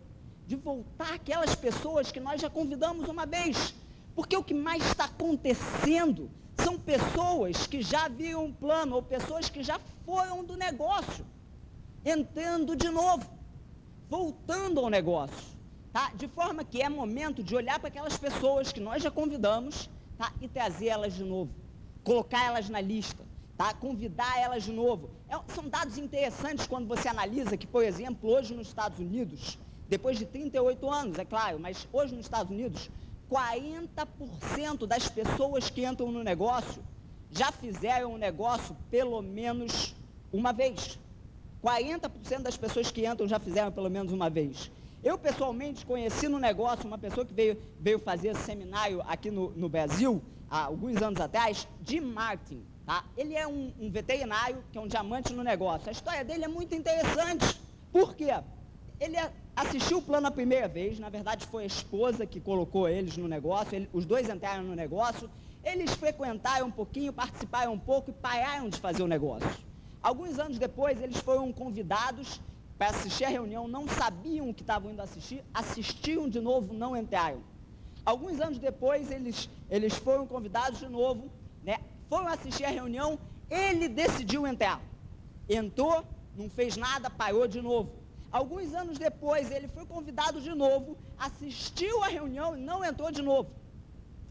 de 0.45 0.57
voltar 0.57 1.15
aquelas 1.15 1.55
pessoas 1.55 2.11
que 2.11 2.19
nós 2.19 2.41
já 2.41 2.51
convidamos 2.51 3.09
uma 3.09 3.25
vez. 3.27 3.75
Porque 4.13 4.37
o 4.37 4.43
que 4.43 4.55
mais 4.55 4.85
está 4.85 5.05
acontecendo 5.05 6.29
são 6.57 6.77
pessoas 6.77 7.69
que 7.69 7.81
já 7.81 8.09
viram 8.09 8.47
um 8.47 8.53
plano, 8.53 8.97
ou 8.97 9.03
pessoas 9.03 9.49
que 9.49 9.63
já 9.63 9.79
foram 10.05 10.45
do 10.45 10.57
negócio, 10.57 11.25
entrando 12.05 12.75
de 12.75 12.89
novo, 12.89 13.25
voltando 14.09 14.81
ao 14.81 14.91
negócio. 14.91 15.62
Tá? 15.93 16.11
De 16.15 16.27
forma 16.27 16.65
que 16.65 16.81
é 16.81 16.89
momento 16.89 17.43
de 17.43 17.55
olhar 17.55 17.79
para 17.79 17.89
aquelas 17.89 18.17
pessoas 18.17 18.73
que 18.73 18.81
nós 18.81 19.03
já 19.03 19.11
convidamos 19.11 19.91
tá? 20.17 20.33
e 20.41 20.49
trazer 20.49 20.87
elas 20.87 21.15
de 21.15 21.23
novo, 21.23 21.53
colocar 22.03 22.47
elas 22.47 22.69
na 22.71 22.81
lista, 22.81 23.23
tá? 23.59 23.75
convidar 23.75 24.41
elas 24.41 24.63
de 24.63 24.73
novo. 24.73 25.11
É, 25.29 25.39
são 25.53 25.69
dados 25.69 25.99
interessantes 25.99 26.67
quando 26.67 26.89
você 26.89 27.09
analisa 27.09 27.57
que, 27.57 27.67
por 27.67 27.85
exemplo, 27.85 28.31
hoje 28.31 28.55
nos 28.55 28.69
Estados 28.69 28.99
Unidos, 28.99 29.59
depois 29.87 30.19
de 30.19 30.25
38 30.25 30.91
anos, 30.91 31.19
é 31.19 31.25
claro, 31.27 31.61
mas 31.61 31.87
hoje 31.93 32.15
nos 32.15 32.25
Estados 32.25 32.51
Unidos, 32.51 32.89
40% 33.31 34.87
das 34.87 35.09
pessoas 35.09 35.69
que 35.69 35.85
entram 35.85 36.11
no 36.11 36.25
negócio 36.25 36.83
já 37.31 37.53
fizeram 37.53 38.15
o 38.15 38.19
negócio 38.19 38.75
pelo 38.91 39.21
menos 39.21 39.95
uma 40.33 40.53
vez. 40.53 40.99
40% 41.63 42.41
das 42.41 42.57
pessoas 42.57 42.91
que 42.91 43.07
entram 43.07 43.29
já 43.29 43.39
fizeram 43.39 43.71
pelo 43.71 43.91
menos 43.91 44.13
uma 44.13 44.29
vez. 44.29 44.71
Eu, 45.03 45.19
pessoalmente, 45.19 45.85
conheci 45.85 46.29
no 46.29 46.39
negócio 46.39 46.87
uma 46.87 46.97
pessoa 46.97 47.27
que 47.27 47.35
veio, 47.35 47.61
veio 47.81 47.99
fazer 47.99 48.37
seminário 48.37 49.03
aqui 49.03 49.33
no, 49.33 49.51
no 49.51 49.69
Brasil, 49.69 50.23
há 50.49 50.65
alguns 50.67 51.03
anos 51.03 51.21
atrás, 51.21 51.67
de 51.81 52.01
marketing. 52.01 52.65
Tá? 52.87 53.05
Ele 53.17 53.35
é 53.35 53.47
um, 53.47 53.73
um 53.81 53.91
veterinário, 53.91 54.63
que 54.71 54.79
é 54.79 54.81
um 54.81 54.87
diamante 54.87 55.33
no 55.33 55.43
negócio. 55.43 55.89
A 55.89 55.93
história 55.93 56.25
dele 56.25 56.45
é 56.45 56.49
muito 56.49 56.75
interessante. 56.77 57.61
Por 57.91 58.15
quê? 58.15 58.29
Ele 59.01 59.17
assistiu 59.57 59.99
o 59.99 60.03
plano 60.03 60.29
a 60.29 60.31
primeira 60.31 60.69
vez, 60.69 61.01
na 61.01 61.09
verdade 61.09 61.47
foi 61.47 61.65
a 61.65 61.67
esposa 61.67 62.25
que 62.25 62.41
colocou 62.41 62.89
eles 62.89 63.17
no 63.17 63.27
negócio, 63.27 63.75
ele, 63.75 63.89
os 63.93 64.07
dois 64.07 64.29
entraram 64.29 64.63
no 64.63 64.77
negócio, 64.77 65.29
eles 65.65 65.93
frequentaram 65.95 66.69
um 66.69 66.71
pouquinho, 66.71 67.13
participaram 67.13 67.73
um 67.73 67.79
pouco 67.79 68.11
e 68.11 68.13
pararam 68.13 68.69
de 68.69 68.79
fazer 68.79 69.03
o 69.03 69.09
negócio. 69.09 69.51
Alguns 70.01 70.39
anos 70.39 70.59
depois, 70.59 71.03
eles 71.03 71.19
foram 71.19 71.53
convidados 71.53 72.41
para 72.83 72.91
assistir 72.91 73.25
a 73.25 73.29
reunião, 73.29 73.69
não 73.69 73.87
sabiam 73.87 74.53
que 74.53 74.63
estavam 74.63 74.91
indo 74.91 75.01
assistir, 75.01 75.45
assistiram 75.55 76.29
de 76.29 76.41
novo, 76.41 76.75
não 76.75 76.97
entraram. 76.97 77.41
Alguns 78.05 78.41
anos 78.41 78.59
depois, 78.59 79.09
eles, 79.09 79.49
eles 79.71 79.95
foram 79.95 80.27
convidados 80.27 80.81
de 80.81 80.89
novo, 80.89 81.31
né, 81.63 81.79
foram 82.09 82.27
assistir 82.27 82.65
a 82.65 82.71
reunião, 82.71 83.21
ele 83.49 83.89
decidiu 83.89 84.49
entrar. 84.49 84.81
Entrou, 85.49 86.05
não 86.37 86.51
fez 86.51 86.77
nada, 86.77 87.09
parou 87.09 87.47
de 87.47 87.63
novo 87.63 87.93
Alguns 88.33 88.75
anos 88.75 88.99
depois, 88.99 89.53
ele 89.53 89.69
foi 89.69 89.87
convidado 89.87 90.41
de 90.41 90.53
novo, 90.53 90.97
assistiu 91.17 92.03
à 92.03 92.09
reunião 92.09 92.57
e 92.57 92.61
não 92.61 92.85
entrou 92.85 93.13
de 93.13 93.23
novo. 93.23 93.49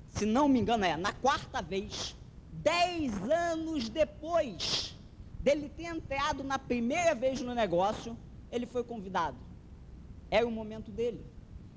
Se 0.09 0.25
não 0.25 0.49
me 0.49 0.59
engano, 0.59 0.83
é 0.83 0.97
na 0.97 1.13
quarta 1.13 1.61
vez, 1.61 2.17
dez 2.51 3.13
anos 3.31 3.87
depois 3.87 4.93
dele 5.39 5.69
ter 5.69 5.85
entrado 5.85 6.43
na 6.43 6.59
primeira 6.59 7.15
vez 7.15 7.39
no 7.39 7.55
negócio, 7.55 8.17
ele 8.51 8.65
foi 8.65 8.83
convidado. 8.83 9.37
Era 10.29 10.45
o 10.45 10.51
momento 10.51 10.91
dele. 10.91 11.25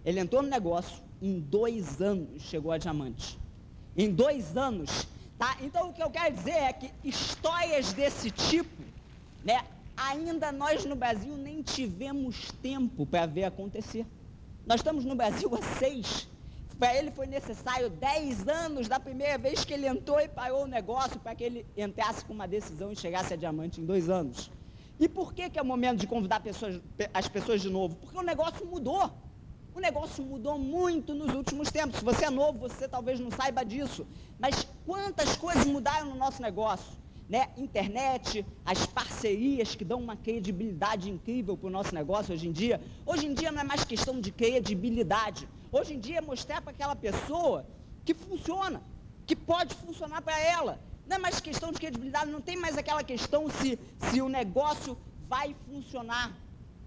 Ele 0.05 0.21
entrou 0.21 0.43
no 0.43 0.49
negócio, 0.49 1.03
em 1.21 1.41
dois 1.41 2.01
anos 2.01 2.43
chegou 2.43 2.73
a 2.73 2.79
diamante. 2.79 3.39
Em 3.97 4.11
dois 4.11 4.57
anos, 4.57 5.07
tá? 5.39 5.57
Então 5.61 5.89
o 5.89 5.93
que 5.93 6.03
eu 6.03 6.11
quero 6.11 6.35
dizer 6.35 6.51
é 6.51 6.73
que 6.73 6.91
histórias 7.03 7.93
desse 7.93 8.31
tipo, 8.31 8.83
né, 9.45 9.65
ainda 9.97 10.53
nós 10.53 10.85
no 10.85 10.97
Brasil 10.97 11.37
nem 11.37 11.63
tivemos 11.63 12.51
tempo 12.63 13.07
para 13.07 13.27
ver 13.27 13.45
acontecer. 13.45 14.07
Nós 14.67 14.81
estamos 14.81 15.05
no 15.05 15.15
Brasil 15.15 15.51
há 15.55 15.79
seis. 15.79 16.29
Para 16.79 16.97
ele 16.97 17.11
foi 17.13 17.27
necessário 17.27 17.89
dez 17.89 18.49
anos 18.49 18.89
da 18.89 18.99
primeira 18.99 19.39
vez 19.39 19.65
que 19.65 19.73
ele 19.73 19.87
entrou 19.87 20.21
e 20.21 20.29
parou 20.29 20.65
o 20.65 20.67
negócio 20.67 21.21
para 21.21 21.35
que 21.35 21.45
ele 21.45 21.67
entrasse 21.77 22.25
com 22.25 22.33
uma 22.33 22.49
decisão 22.49 22.91
e 22.91 22.97
chegasse 22.97 23.33
a 23.33 23.37
diamante 23.37 23.81
em 23.81 23.87
dois 23.87 24.11
anos. 24.11 24.51
E 24.99 25.09
por 25.09 25.33
que, 25.35 25.51
que 25.51 25.59
é 25.59 25.63
o 25.63 25.65
momento 25.65 26.01
de 26.01 26.07
convidar 26.07 26.41
pessoas, 26.41 26.81
as 27.13 27.29
pessoas 27.29 27.61
de 27.61 27.71
novo? 27.71 27.97
Porque 27.97 28.17
o 28.17 28.23
negócio 28.23 28.67
mudou. 28.67 29.11
O 29.75 29.81
negócio 29.81 30.23
mudou 30.23 30.57
muito 30.57 31.15
nos 31.15 31.35
últimos 31.35 31.71
tempos. 31.71 31.99
Se 31.99 32.05
você 32.05 32.27
é 32.27 32.31
novo, 32.31 32.59
você 32.61 32.87
talvez 32.87 33.19
não 33.19 33.31
saiba 33.31 33.65
disso. 33.65 34.07
Mas 34.39 34.67
quantas 34.87 35.37
coisas 35.37 35.67
mudaram 35.67 36.11
no 36.11 36.17
nosso 36.17 36.41
negócio? 36.41 37.05
né, 37.29 37.49
internet, 37.57 38.45
as 38.65 38.87
parcerias 38.87 39.75
que 39.75 39.85
dão 39.85 39.99
uma 39.99 40.17
credibilidade 40.17 41.11
incrível 41.11 41.57
para 41.57 41.69
o 41.69 41.71
nosso 41.71 41.95
negócio 41.95 42.35
hoje 42.35 42.49
em 42.49 42.53
dia. 42.53 42.81
Hoje 43.07 43.27
em 43.27 43.35
dia 43.35 43.51
não 43.51 43.61
é 43.61 43.65
mais 43.65 43.85
questão 43.85 44.21
de 44.21 44.31
credibilidade. 44.31 45.49
Hoje 45.73 45.95
em 45.95 45.99
dia 45.99 46.19
é 46.19 46.21
mostrar 46.21 46.61
para 46.61 46.73
aquela 46.73 46.95
pessoa 46.95 47.67
que 48.05 48.15
funciona, 48.15 48.83
que 49.27 49.35
pode 49.35 49.75
funcionar 49.75 50.21
para 50.21 50.39
ela. 50.39 50.79
Não 51.07 51.17
é 51.17 51.19
mais 51.19 51.41
questão 51.41 51.71
de 51.71 51.79
credibilidade, 51.79 52.31
não 52.31 52.41
tem 52.41 52.57
mais 52.57 52.79
aquela 52.79 53.05
questão 53.05 53.49
se, 53.51 53.79
se 54.11 54.23
o 54.23 54.29
negócio 54.29 54.97
vai 55.29 55.55
funcionar. 55.67 56.33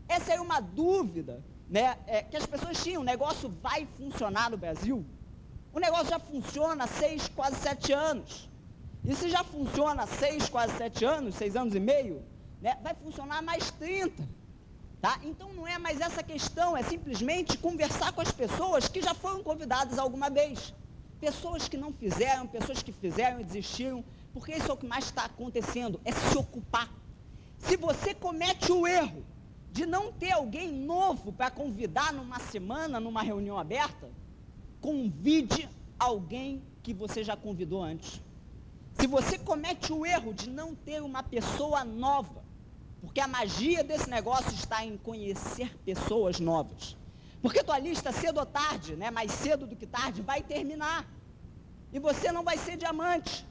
Essa 0.08 0.34
é 0.34 0.42
uma 0.42 0.60
dúvida 0.60 1.44
né, 1.70 1.98
é, 2.08 2.24
que 2.24 2.38
as 2.38 2.46
pessoas 2.46 2.82
tinham. 2.84 3.02
O 3.02 3.06
negócio 3.06 3.50
vai 3.62 3.88
funcionar 3.98 4.50
no 4.50 4.58
Brasil? 4.58 5.06
O 5.74 5.80
negócio 5.80 6.08
já 6.08 6.20
funciona 6.20 6.86
há 6.86 6.88
seis, 6.88 7.28
quase 7.28 7.58
sete 7.58 7.94
anos. 7.94 8.50
E 9.04 9.16
se 9.16 9.30
já 9.30 9.44
funciona 9.44 10.04
há 10.04 10.08
seis, 10.08 10.50
quase 10.50 10.76
sete 10.78 11.06
anos, 11.06 11.36
seis 11.36 11.56
anos 11.56 11.76
e 11.76 11.80
meio, 11.80 12.24
né, 12.62 12.78
vai 12.82 12.96
funcionar 12.96 13.42
mais 13.42 13.70
30. 13.72 14.28
Tá? 15.00 15.20
Então 15.24 15.54
não 15.54 15.68
é 15.68 15.78
mais 15.78 16.02
essa 16.02 16.24
questão, 16.24 16.76
é 16.76 16.82
simplesmente 16.82 17.58
conversar 17.58 18.12
com 18.12 18.22
as 18.22 18.32
pessoas 18.32 18.88
que 18.88 19.02
já 19.02 19.14
foram 19.14 19.44
convidadas 19.44 20.00
alguma 20.00 20.30
vez. 20.30 20.74
Pessoas 21.20 21.68
que 21.68 21.78
não 21.78 21.92
fizeram, 21.92 22.48
pessoas 22.48 22.84
que 22.84 22.92
fizeram 22.92 23.40
e 23.40 23.44
desistiram, 23.44 24.04
porque 24.34 24.54
isso 24.54 24.70
é 24.70 24.74
o 24.74 24.78
que 24.78 24.86
mais 24.86 25.06
está 25.06 25.26
acontecendo, 25.26 26.00
é 26.06 26.12
se 26.12 26.38
ocupar. 26.38 26.92
Se 27.58 27.76
você 27.76 28.14
comete 28.14 28.72
o 28.72 28.86
erro 28.86 29.26
de 29.72 29.86
não 29.86 30.12
ter 30.12 30.32
alguém 30.32 30.72
novo 30.72 31.34
para 31.34 31.50
convidar 31.50 32.14
numa 32.14 32.40
semana, 32.40 33.00
numa 33.00 33.22
reunião 33.22 33.58
aberta, 33.58 34.10
convide 34.80 35.68
alguém 36.00 36.64
que 36.84 36.94
você 36.94 37.24
já 37.24 37.36
convidou 37.36 37.84
antes. 37.84 38.22
Se 38.94 39.08
você 39.08 39.38
comete 39.38 39.92
o 39.92 40.06
erro 40.06 40.34
de 40.34 40.50
não 40.50 40.74
ter 40.74 41.02
uma 41.02 41.22
pessoa 41.22 41.84
nova, 41.84 42.44
porque 43.02 43.20
a 43.20 43.28
magia 43.28 43.84
desse 43.84 44.10
negócio 44.10 44.54
está 44.54 44.84
em 44.84 44.98
conhecer 44.98 45.78
pessoas 45.80 46.40
novas. 46.40 46.96
Porque 47.42 47.64
tua 47.64 47.78
lista 47.78 48.12
cedo 48.12 48.40
ou 48.40 48.46
tarde, 48.46 48.96
né, 48.96 49.12
mais 49.12 49.32
cedo 49.32 49.68
do 49.68 49.76
que 49.76 49.86
tarde, 49.86 50.22
vai 50.22 50.42
terminar. 50.42 51.06
E 51.94 52.00
você 52.00 52.32
não 52.32 52.44
vai 52.44 52.58
ser 52.58 52.78
diamante. 52.78 53.46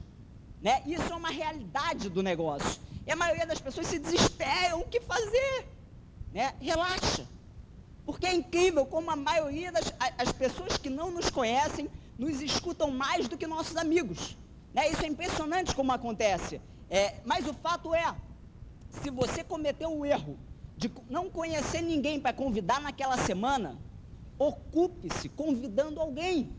Né? 0.61 0.81
Isso 0.85 1.11
é 1.11 1.15
uma 1.15 1.29
realidade 1.29 2.09
do 2.09 2.21
negócio. 2.21 2.81
E 3.05 3.11
a 3.11 3.15
maioria 3.15 3.45
das 3.45 3.59
pessoas 3.59 3.87
se 3.87 3.99
desesperam, 3.99 4.81
o 4.81 4.87
que 4.87 4.99
fazer? 4.99 5.67
Né? 6.33 6.53
Relaxa. 6.59 7.27
Porque 8.05 8.25
é 8.25 8.33
incrível 8.33 8.85
como 8.85 9.11
a 9.11 9.15
maioria 9.15 9.71
das 9.71 9.93
as 10.17 10.31
pessoas 10.31 10.77
que 10.77 10.89
não 10.89 11.11
nos 11.11 11.29
conhecem 11.29 11.89
nos 12.17 12.41
escutam 12.41 12.89
mais 12.89 13.27
do 13.27 13.37
que 13.37 13.45
nossos 13.45 13.75
amigos. 13.75 14.37
Né? 14.73 14.89
Isso 14.89 15.03
é 15.03 15.07
impressionante 15.07 15.75
como 15.75 15.91
acontece. 15.91 16.61
É, 16.89 17.15
mas 17.25 17.47
o 17.47 17.53
fato 17.53 17.93
é, 17.93 18.15
se 18.89 19.09
você 19.09 19.43
cometeu 19.43 19.91
o 19.91 20.05
erro 20.05 20.37
de 20.77 20.91
não 21.09 21.29
conhecer 21.29 21.81
ninguém 21.81 22.19
para 22.19 22.31
convidar 22.31 22.79
naquela 22.79 23.17
semana, 23.17 23.75
ocupe-se 24.37 25.27
convidando 25.29 25.99
alguém. 25.99 26.55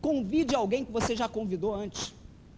Convide 0.00 0.54
alguém 0.54 0.84
que 0.84 0.90
você 0.90 1.14
já 1.14 1.28
convidou 1.28 1.74
antes. 1.74 2.14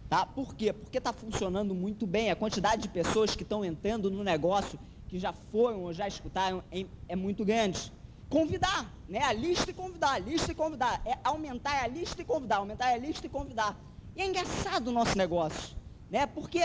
Tá? 0.09 0.25
Por 0.25 0.55
quê? 0.55 0.71
Porque 0.71 0.97
está 0.97 1.11
funcionando 1.11 1.75
muito 1.75 2.07
bem. 2.07 2.31
A 2.31 2.35
quantidade 2.35 2.83
de 2.83 2.89
pessoas 2.89 3.35
que 3.35 3.43
estão 3.43 3.63
entrando 3.63 4.09
no 4.09 4.23
negócio, 4.23 4.79
que 5.07 5.19
já 5.19 5.33
foram 5.33 5.83
ou 5.83 5.93
já 5.93 6.07
escutaram, 6.07 6.63
é, 6.71 6.85
é 7.09 7.15
muito 7.15 7.43
grande. 7.43 7.91
Convidar, 8.29 8.93
né? 9.09 9.19
A 9.23 9.33
lista 9.33 9.71
e 9.71 9.73
convidar, 9.73 10.13
a 10.13 10.19
lista 10.19 10.51
e 10.51 10.55
convidar. 10.55 11.01
É 11.05 11.17
aumentar 11.23 11.83
a 11.83 11.87
lista 11.87 12.21
e 12.21 12.25
convidar, 12.25 12.57
aumentar 12.57 12.87
a 12.87 12.97
lista 12.97 13.25
e 13.25 13.29
convidar. 13.29 13.77
E 14.15 14.21
é 14.21 14.25
engraçado 14.25 14.87
o 14.87 14.91
nosso 14.91 15.17
negócio, 15.17 15.75
né? 16.09 16.25
Porque 16.25 16.61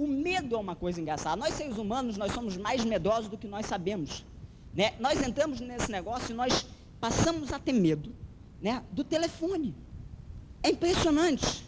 o 0.00 0.06
medo 0.06 0.56
é 0.56 0.58
uma 0.58 0.74
coisa 0.74 0.98
engraçada. 0.98 1.36
Nós 1.36 1.52
seres 1.52 1.76
humanos, 1.76 2.16
nós 2.16 2.32
somos 2.32 2.56
mais 2.56 2.82
medrosos 2.86 3.28
do 3.28 3.36
que 3.36 3.46
nós 3.46 3.66
sabemos. 3.66 4.24
Né? 4.74 4.94
Nós 4.98 5.20
entramos 5.20 5.60
nesse 5.60 5.92
negócio 5.92 6.30
e 6.30 6.34
nós 6.34 6.66
passamos 6.98 7.52
a 7.52 7.58
ter 7.58 7.74
medo 7.74 8.10
né? 8.62 8.82
do 8.90 9.04
telefone. 9.04 9.74
É 10.62 10.70
impressionante. 10.70 11.66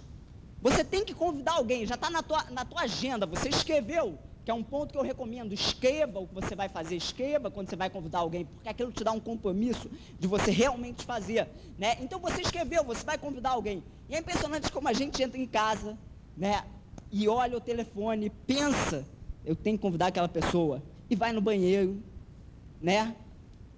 Você 0.62 0.82
tem 0.82 1.04
que 1.04 1.12
convidar 1.12 1.52
alguém, 1.52 1.84
já 1.84 1.94
está 1.94 2.08
na 2.08 2.22
tua, 2.22 2.42
na 2.44 2.64
tua 2.64 2.82
agenda, 2.82 3.26
você 3.26 3.50
escreveu, 3.50 4.18
que 4.46 4.50
é 4.50 4.54
um 4.54 4.62
ponto 4.62 4.92
que 4.92 4.98
eu 4.98 5.02
recomendo. 5.02 5.52
Escreva 5.52 6.18
o 6.18 6.26
que 6.26 6.34
você 6.34 6.54
vai 6.54 6.70
fazer, 6.70 6.96
escreva 6.96 7.50
quando 7.50 7.68
você 7.68 7.76
vai 7.76 7.90
convidar 7.90 8.20
alguém, 8.20 8.46
porque 8.46 8.68
aquilo 8.68 8.92
te 8.92 9.04
dá 9.04 9.12
um 9.12 9.20
compromisso 9.20 9.90
de 10.18 10.26
você 10.26 10.50
realmente 10.50 11.04
fazer. 11.04 11.48
Né? 11.78 11.98
Então 12.00 12.18
você 12.18 12.40
escreveu, 12.40 12.82
você 12.82 13.04
vai 13.04 13.18
convidar 13.18 13.50
alguém. 13.50 13.84
E 14.08 14.14
é 14.14 14.20
impressionante 14.20 14.72
como 14.72 14.88
a 14.88 14.92
gente 14.94 15.22
entra 15.22 15.38
em 15.38 15.46
casa, 15.46 15.98
né? 16.34 16.64
E 17.12 17.28
olha 17.28 17.58
o 17.58 17.60
telefone, 17.60 18.30
pensa, 18.46 19.06
eu 19.44 19.54
tenho 19.54 19.76
que 19.76 19.82
convidar 19.82 20.06
aquela 20.06 20.28
pessoa. 20.28 20.82
E 21.10 21.14
vai 21.14 21.30
no 21.30 21.42
banheiro, 21.42 22.02
né? 22.80 23.14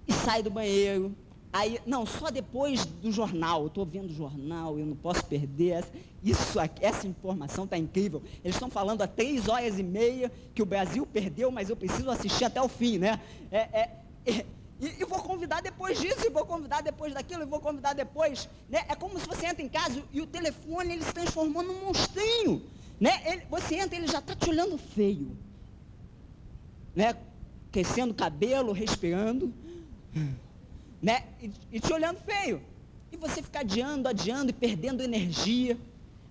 E 0.07 0.13
sai 0.13 0.41
do 0.41 0.49
banheiro. 0.49 1.13
Aí, 1.51 1.79
não, 1.85 2.05
só 2.05 2.29
depois 2.29 2.85
do 2.85 3.11
jornal. 3.11 3.61
Eu 3.61 3.67
estou 3.67 3.85
vendo 3.85 4.09
o 4.09 4.13
jornal, 4.13 4.79
eu 4.79 4.85
não 4.85 4.95
posso 4.95 5.25
perder. 5.25 5.71
Essa, 5.71 5.91
isso 6.23 6.59
essa 6.81 7.07
informação 7.07 7.65
está 7.65 7.77
incrível. 7.77 8.23
Eles 8.43 8.55
estão 8.55 8.69
falando 8.69 9.01
há 9.01 9.07
três 9.07 9.49
horas 9.49 9.77
e 9.77 9.83
meia 9.83 10.31
que 10.53 10.61
o 10.61 10.65
Brasil 10.65 11.05
perdeu, 11.05 11.51
mas 11.51 11.69
eu 11.69 11.75
preciso 11.75 12.09
assistir 12.09 12.45
até 12.45 12.61
o 12.61 12.69
fim, 12.69 12.97
né? 12.97 13.19
É, 13.51 13.57
é, 13.57 13.89
é 14.25 14.45
e, 14.79 15.01
e, 15.01 15.05
vou 15.05 15.21
convidar 15.21 15.61
depois 15.61 15.99
disso, 15.99 16.25
e 16.25 16.29
vou 16.29 16.45
convidar 16.45 16.81
depois 16.81 17.13
daquilo, 17.13 17.43
e 17.43 17.45
vou 17.45 17.61
convidar 17.61 17.93
depois. 17.93 18.49
Né? 18.69 18.83
É 18.89 18.95
como 18.95 19.17
se 19.19 19.25
você 19.25 19.45
entra 19.45 19.63
em 19.63 19.69
casa 19.69 20.03
e 20.11 20.19
o 20.21 20.27
telefone 20.27 20.93
ele 20.93 21.03
se 21.03 21.13
transformou 21.13 21.63
num 21.63 21.85
monstrinho. 21.85 22.61
Né? 22.99 23.21
Ele, 23.25 23.45
você 23.49 23.75
entra, 23.75 23.97
ele 23.97 24.07
já 24.07 24.19
está 24.19 24.35
te 24.35 24.49
olhando 24.49 24.77
feio. 24.77 25.37
Né? 26.95 27.15
Crescendo 27.71 28.13
cabelo, 28.13 28.71
respirando. 28.71 29.53
Né? 31.01 31.23
E, 31.41 31.51
e 31.73 31.79
te 31.79 31.93
olhando 31.93 32.19
feio. 32.19 32.61
E 33.11 33.17
você 33.17 33.41
fica 33.43 33.59
adiando, 33.59 34.07
adiando 34.07 34.49
e 34.49 34.53
perdendo 34.53 35.03
energia. 35.03 35.77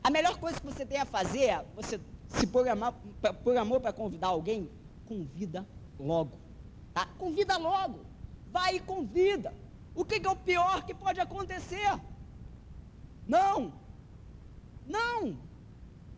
A 0.02 0.10
melhor 0.10 0.38
coisa 0.38 0.58
que 0.58 0.66
você 0.66 0.84
tem 0.84 0.98
a 0.98 1.04
fazer 1.04 1.44
é 1.44 1.64
você 1.76 2.00
se 2.28 2.46
programar, 2.46 2.94
programou 3.42 3.80
para 3.80 3.92
convidar 3.92 4.28
alguém, 4.28 4.68
convida 5.06 5.66
logo. 5.98 6.32
Tá? 6.92 7.06
Convida 7.18 7.56
logo 7.56 8.14
vai 8.54 8.76
e 8.76 8.80
convida. 8.80 9.52
O 9.96 10.04
que 10.04 10.24
é 10.24 10.30
o 10.30 10.36
pior 10.36 10.86
que 10.86 10.94
pode 10.94 11.18
acontecer? 11.18 12.00
Não. 13.26 13.72
Não. 14.86 15.36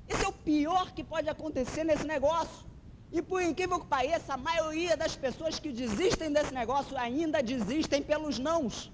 Esse 0.08 0.24
é 0.24 0.28
o 0.28 0.32
pior 0.32 0.92
que 0.92 1.02
pode 1.02 1.28
acontecer 1.28 1.84
nesse 1.84 2.06
negócio. 2.06 2.66
E 3.12 3.22
por 3.22 3.42
incrível 3.42 3.80
que 3.80 3.86
pareça, 3.86 4.34
a 4.34 4.36
maioria 4.36 4.96
das 4.96 5.16
pessoas 5.16 5.58
que 5.58 5.72
desistem 5.72 6.32
desse 6.32 6.52
negócio 6.52 6.96
ainda 6.96 7.42
desistem 7.42 8.02
pelos 8.02 8.38
nãos. 8.38 8.92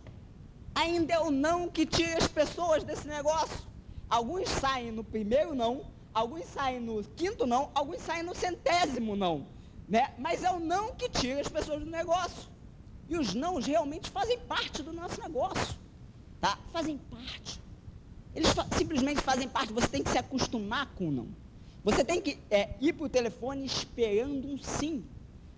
Ainda 0.75 1.14
é 1.14 1.18
o 1.18 1.31
não 1.31 1.68
que 1.68 1.85
tira 1.85 2.18
as 2.18 2.29
pessoas 2.29 2.83
desse 2.85 3.07
negócio. 3.07 3.66
Alguns 4.09 4.48
saem 4.48 4.92
no 4.92 5.03
primeiro 5.03 5.55
não, 5.55 5.87
alguns 6.12 6.44
saem 6.46 6.81
no 6.81 7.03
quinto 7.03 7.46
não, 7.46 7.70
alguns 7.75 8.01
saem 8.01 8.22
no 8.22 8.35
centésimo 8.35 9.16
não. 9.16 9.46
Né? 9.88 10.14
Mas 10.18 10.42
é 10.44 10.51
o 10.51 10.61
não 10.61 10.94
que 10.94 11.09
tira 11.09 11.40
as 11.40 11.48
pessoas 11.48 11.81
do 11.81 11.90
negócio. 11.90 12.51
E 13.09 13.16
os 13.16 13.35
nãos 13.35 13.66
realmente 13.66 14.11
fazem 14.11 14.38
parte 14.38 14.83
do 14.83 14.92
nosso 14.92 15.20
negócio. 15.20 15.77
Tá? 16.40 16.59
Fazem 16.72 16.98
parte. 16.98 17.61
Eles 18.35 18.51
fa 18.53 18.66
simplesmente 18.77 19.21
fazem 19.21 19.49
parte. 19.49 19.73
Você 19.73 19.88
tem 19.88 20.03
que 20.03 20.11
se 20.11 20.18
acostumar 20.18 20.95
com 20.95 21.09
o 21.09 21.12
não. 21.12 21.29
Você 21.85 22.05
tem 22.05 22.21
que 22.21 22.38
é, 22.51 22.71
ir 22.81 22.92
para 22.92 23.07
o 23.07 23.09
telefone 23.09 23.64
esperando 23.66 24.49
um 24.49 24.59
sim. 24.59 25.05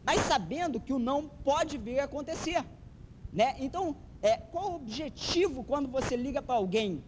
Mas 0.04 0.20
sabendo 0.22 0.80
que 0.80 0.92
o 0.92 0.98
não 0.98 1.28
pode 1.28 1.78
vir 1.78 2.00
a 2.00 2.04
acontecer. 2.04 2.64
Né? 3.32 3.56
Então, 3.58 3.96
é, 4.22 4.36
qual 4.36 4.72
o 4.72 4.76
objetivo 4.76 5.64
quando 5.64 5.88
você 5.88 6.16
liga 6.16 6.40
para 6.40 6.54
alguém? 6.54 7.04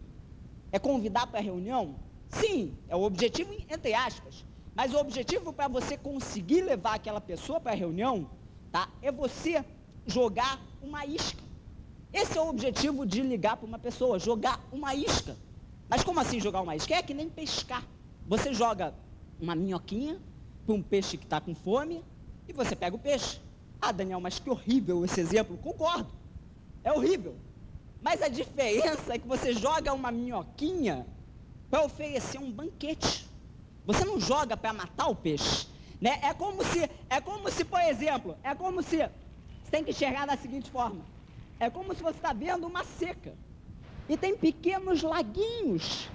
É 0.71 0.79
convidar 0.79 1.27
para 1.27 1.39
a 1.39 1.43
reunião? 1.43 1.95
Sim, 2.29 2.77
é 2.87 2.95
o 2.95 3.01
objetivo 3.01 3.53
entre 3.69 3.93
aspas. 3.93 4.45
Mas 4.75 4.93
o 4.93 4.97
objetivo 4.97 5.51
para 5.51 5.67
você 5.67 5.97
conseguir 5.97 6.61
levar 6.61 6.95
aquela 6.95 7.19
pessoa 7.19 7.59
para 7.59 7.71
a 7.71 7.75
reunião, 7.75 8.29
tá? 8.71 8.89
É 9.01 9.11
você 9.11 9.65
jogar 10.05 10.61
uma 10.81 11.05
isca. 11.05 11.41
Esse 12.13 12.37
é 12.37 12.41
o 12.41 12.49
objetivo 12.49 13.05
de 13.05 13.21
ligar 13.21 13.57
para 13.57 13.65
uma 13.65 13.79
pessoa, 13.79 14.19
jogar 14.19 14.63
uma 14.71 14.93
isca. 14.93 15.35
Mas 15.89 16.03
como 16.03 16.19
assim 16.19 16.39
jogar 16.39 16.61
uma 16.61 16.75
isca? 16.75 16.95
É 16.95 17.01
que 17.01 17.13
nem 17.13 17.29
pescar. 17.29 17.83
Você 18.27 18.53
joga 18.53 18.93
uma 19.39 19.55
minhoquinha 19.55 20.19
para 20.65 20.75
um 20.75 20.81
peixe 20.81 21.17
que 21.17 21.23
está 21.23 21.39
com 21.39 21.55
fome 21.55 22.03
e 22.47 22.53
você 22.53 22.75
pega 22.75 22.95
o 22.95 22.99
peixe. 22.99 23.39
Ah, 23.81 23.91
Daniel, 23.91 24.19
mas 24.19 24.39
que 24.39 24.49
horrível 24.49 25.05
esse 25.05 25.19
exemplo. 25.19 25.57
Concordo. 25.57 26.09
É 26.83 26.91
horrível. 26.91 27.35
Mas 28.01 28.21
a 28.21 28.27
diferença 28.27 29.13
é 29.13 29.17
que 29.17 29.27
você 29.27 29.53
joga 29.53 29.93
uma 29.93 30.11
minhoquinha 30.11 31.07
para 31.69 31.83
oferecer 31.83 32.37
um 32.37 32.51
banquete. 32.51 33.27
Você 33.85 34.03
não 34.03 34.19
joga 34.19 34.57
para 34.57 34.73
matar 34.73 35.07
o 35.07 35.15
peixe. 35.15 35.67
Né? 35.99 36.19
É 36.21 36.33
como 36.33 36.63
se, 36.63 36.89
é 37.09 37.21
como 37.21 37.49
se, 37.49 37.63
por 37.63 37.81
exemplo, 37.81 38.37
é 38.43 38.53
como 38.53 38.83
se 38.83 38.97
você 38.97 39.71
tem 39.71 39.83
que 39.83 39.91
enxergar 39.91 40.25
da 40.25 40.37
seguinte 40.37 40.69
forma: 40.69 41.01
é 41.59 41.69
como 41.69 41.93
se 41.95 42.01
você 42.01 42.17
está 42.17 42.33
vendo 42.33 42.67
uma 42.67 42.83
seca. 42.83 43.35
E 44.09 44.15
tem 44.15 44.37
pequenos 44.37 45.03
laguinhos, 45.03 46.09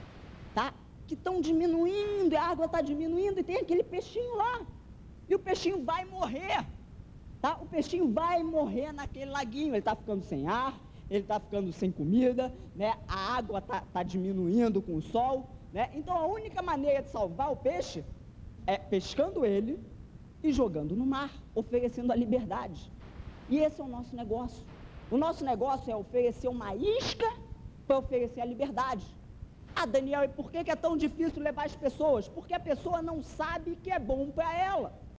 tá? 0.54 0.72
Que 1.06 1.14
estão 1.14 1.40
diminuindo, 1.40 2.34
a 2.36 2.42
água 2.42 2.66
está 2.66 2.80
diminuindo, 2.80 3.40
e 3.40 3.42
tem 3.42 3.56
aquele 3.56 3.84
peixinho 3.84 4.34
lá. 4.36 4.62
E 5.28 5.34
o 5.34 5.38
peixinho 5.38 5.84
vai 5.84 6.04
morrer. 6.04 6.66
Tá? 7.40 7.58
O 7.60 7.66
peixinho 7.66 8.12
vai 8.12 8.42
morrer 8.42 8.92
naquele 8.92 9.30
laguinho. 9.30 9.70
Ele 9.70 9.78
está 9.78 9.94
ficando 9.96 10.22
sem 10.24 10.46
ar, 10.46 10.78
ele 11.10 11.20
está 11.20 11.40
ficando 11.40 11.72
sem 11.72 11.90
comida, 11.90 12.54
né? 12.74 12.94
a 13.08 13.36
água 13.36 13.58
está 13.58 13.80
tá 13.80 14.02
diminuindo 14.02 14.80
com 14.80 14.96
o 14.96 15.02
sol. 15.02 15.50
Né? 15.72 15.90
Então 15.92 16.16
a 16.16 16.26
única 16.26 16.62
maneira 16.62 17.02
de 17.02 17.10
salvar 17.10 17.50
o 17.50 17.56
peixe 17.56 18.04
é 18.66 18.78
pescando 18.78 19.44
ele 19.44 19.78
e 20.42 20.52
jogando 20.52 20.94
no 20.94 21.04
mar, 21.04 21.30
oferecendo 21.54 22.12
a 22.12 22.16
liberdade. 22.16 22.90
E 23.48 23.58
esse 23.58 23.80
é 23.80 23.84
o 23.84 23.88
nosso 23.88 24.14
negócio. 24.14 24.64
O 25.10 25.16
nosso 25.16 25.44
negócio 25.44 25.90
é 25.90 25.96
oferecer 25.96 26.48
uma 26.48 26.74
isca 26.74 27.26
para 27.86 27.98
oferecer 27.98 28.40
a 28.40 28.44
liberdade. 28.44 29.04
Ah, 29.74 29.86
Daniel, 29.86 30.24
e 30.24 30.28
por 30.28 30.50
que 30.50 30.58
é 30.58 30.76
tão 30.76 30.96
difícil 30.96 31.42
levar 31.42 31.66
as 31.66 31.74
pessoas? 31.74 32.28
Porque 32.28 32.54
a 32.54 32.60
pessoa 32.60 33.00
não 33.00 33.22
sabe 33.22 33.76
que 33.76 33.90
é 33.90 33.98
bom 33.98 34.30
para 34.30 34.56
ela. 34.58 35.01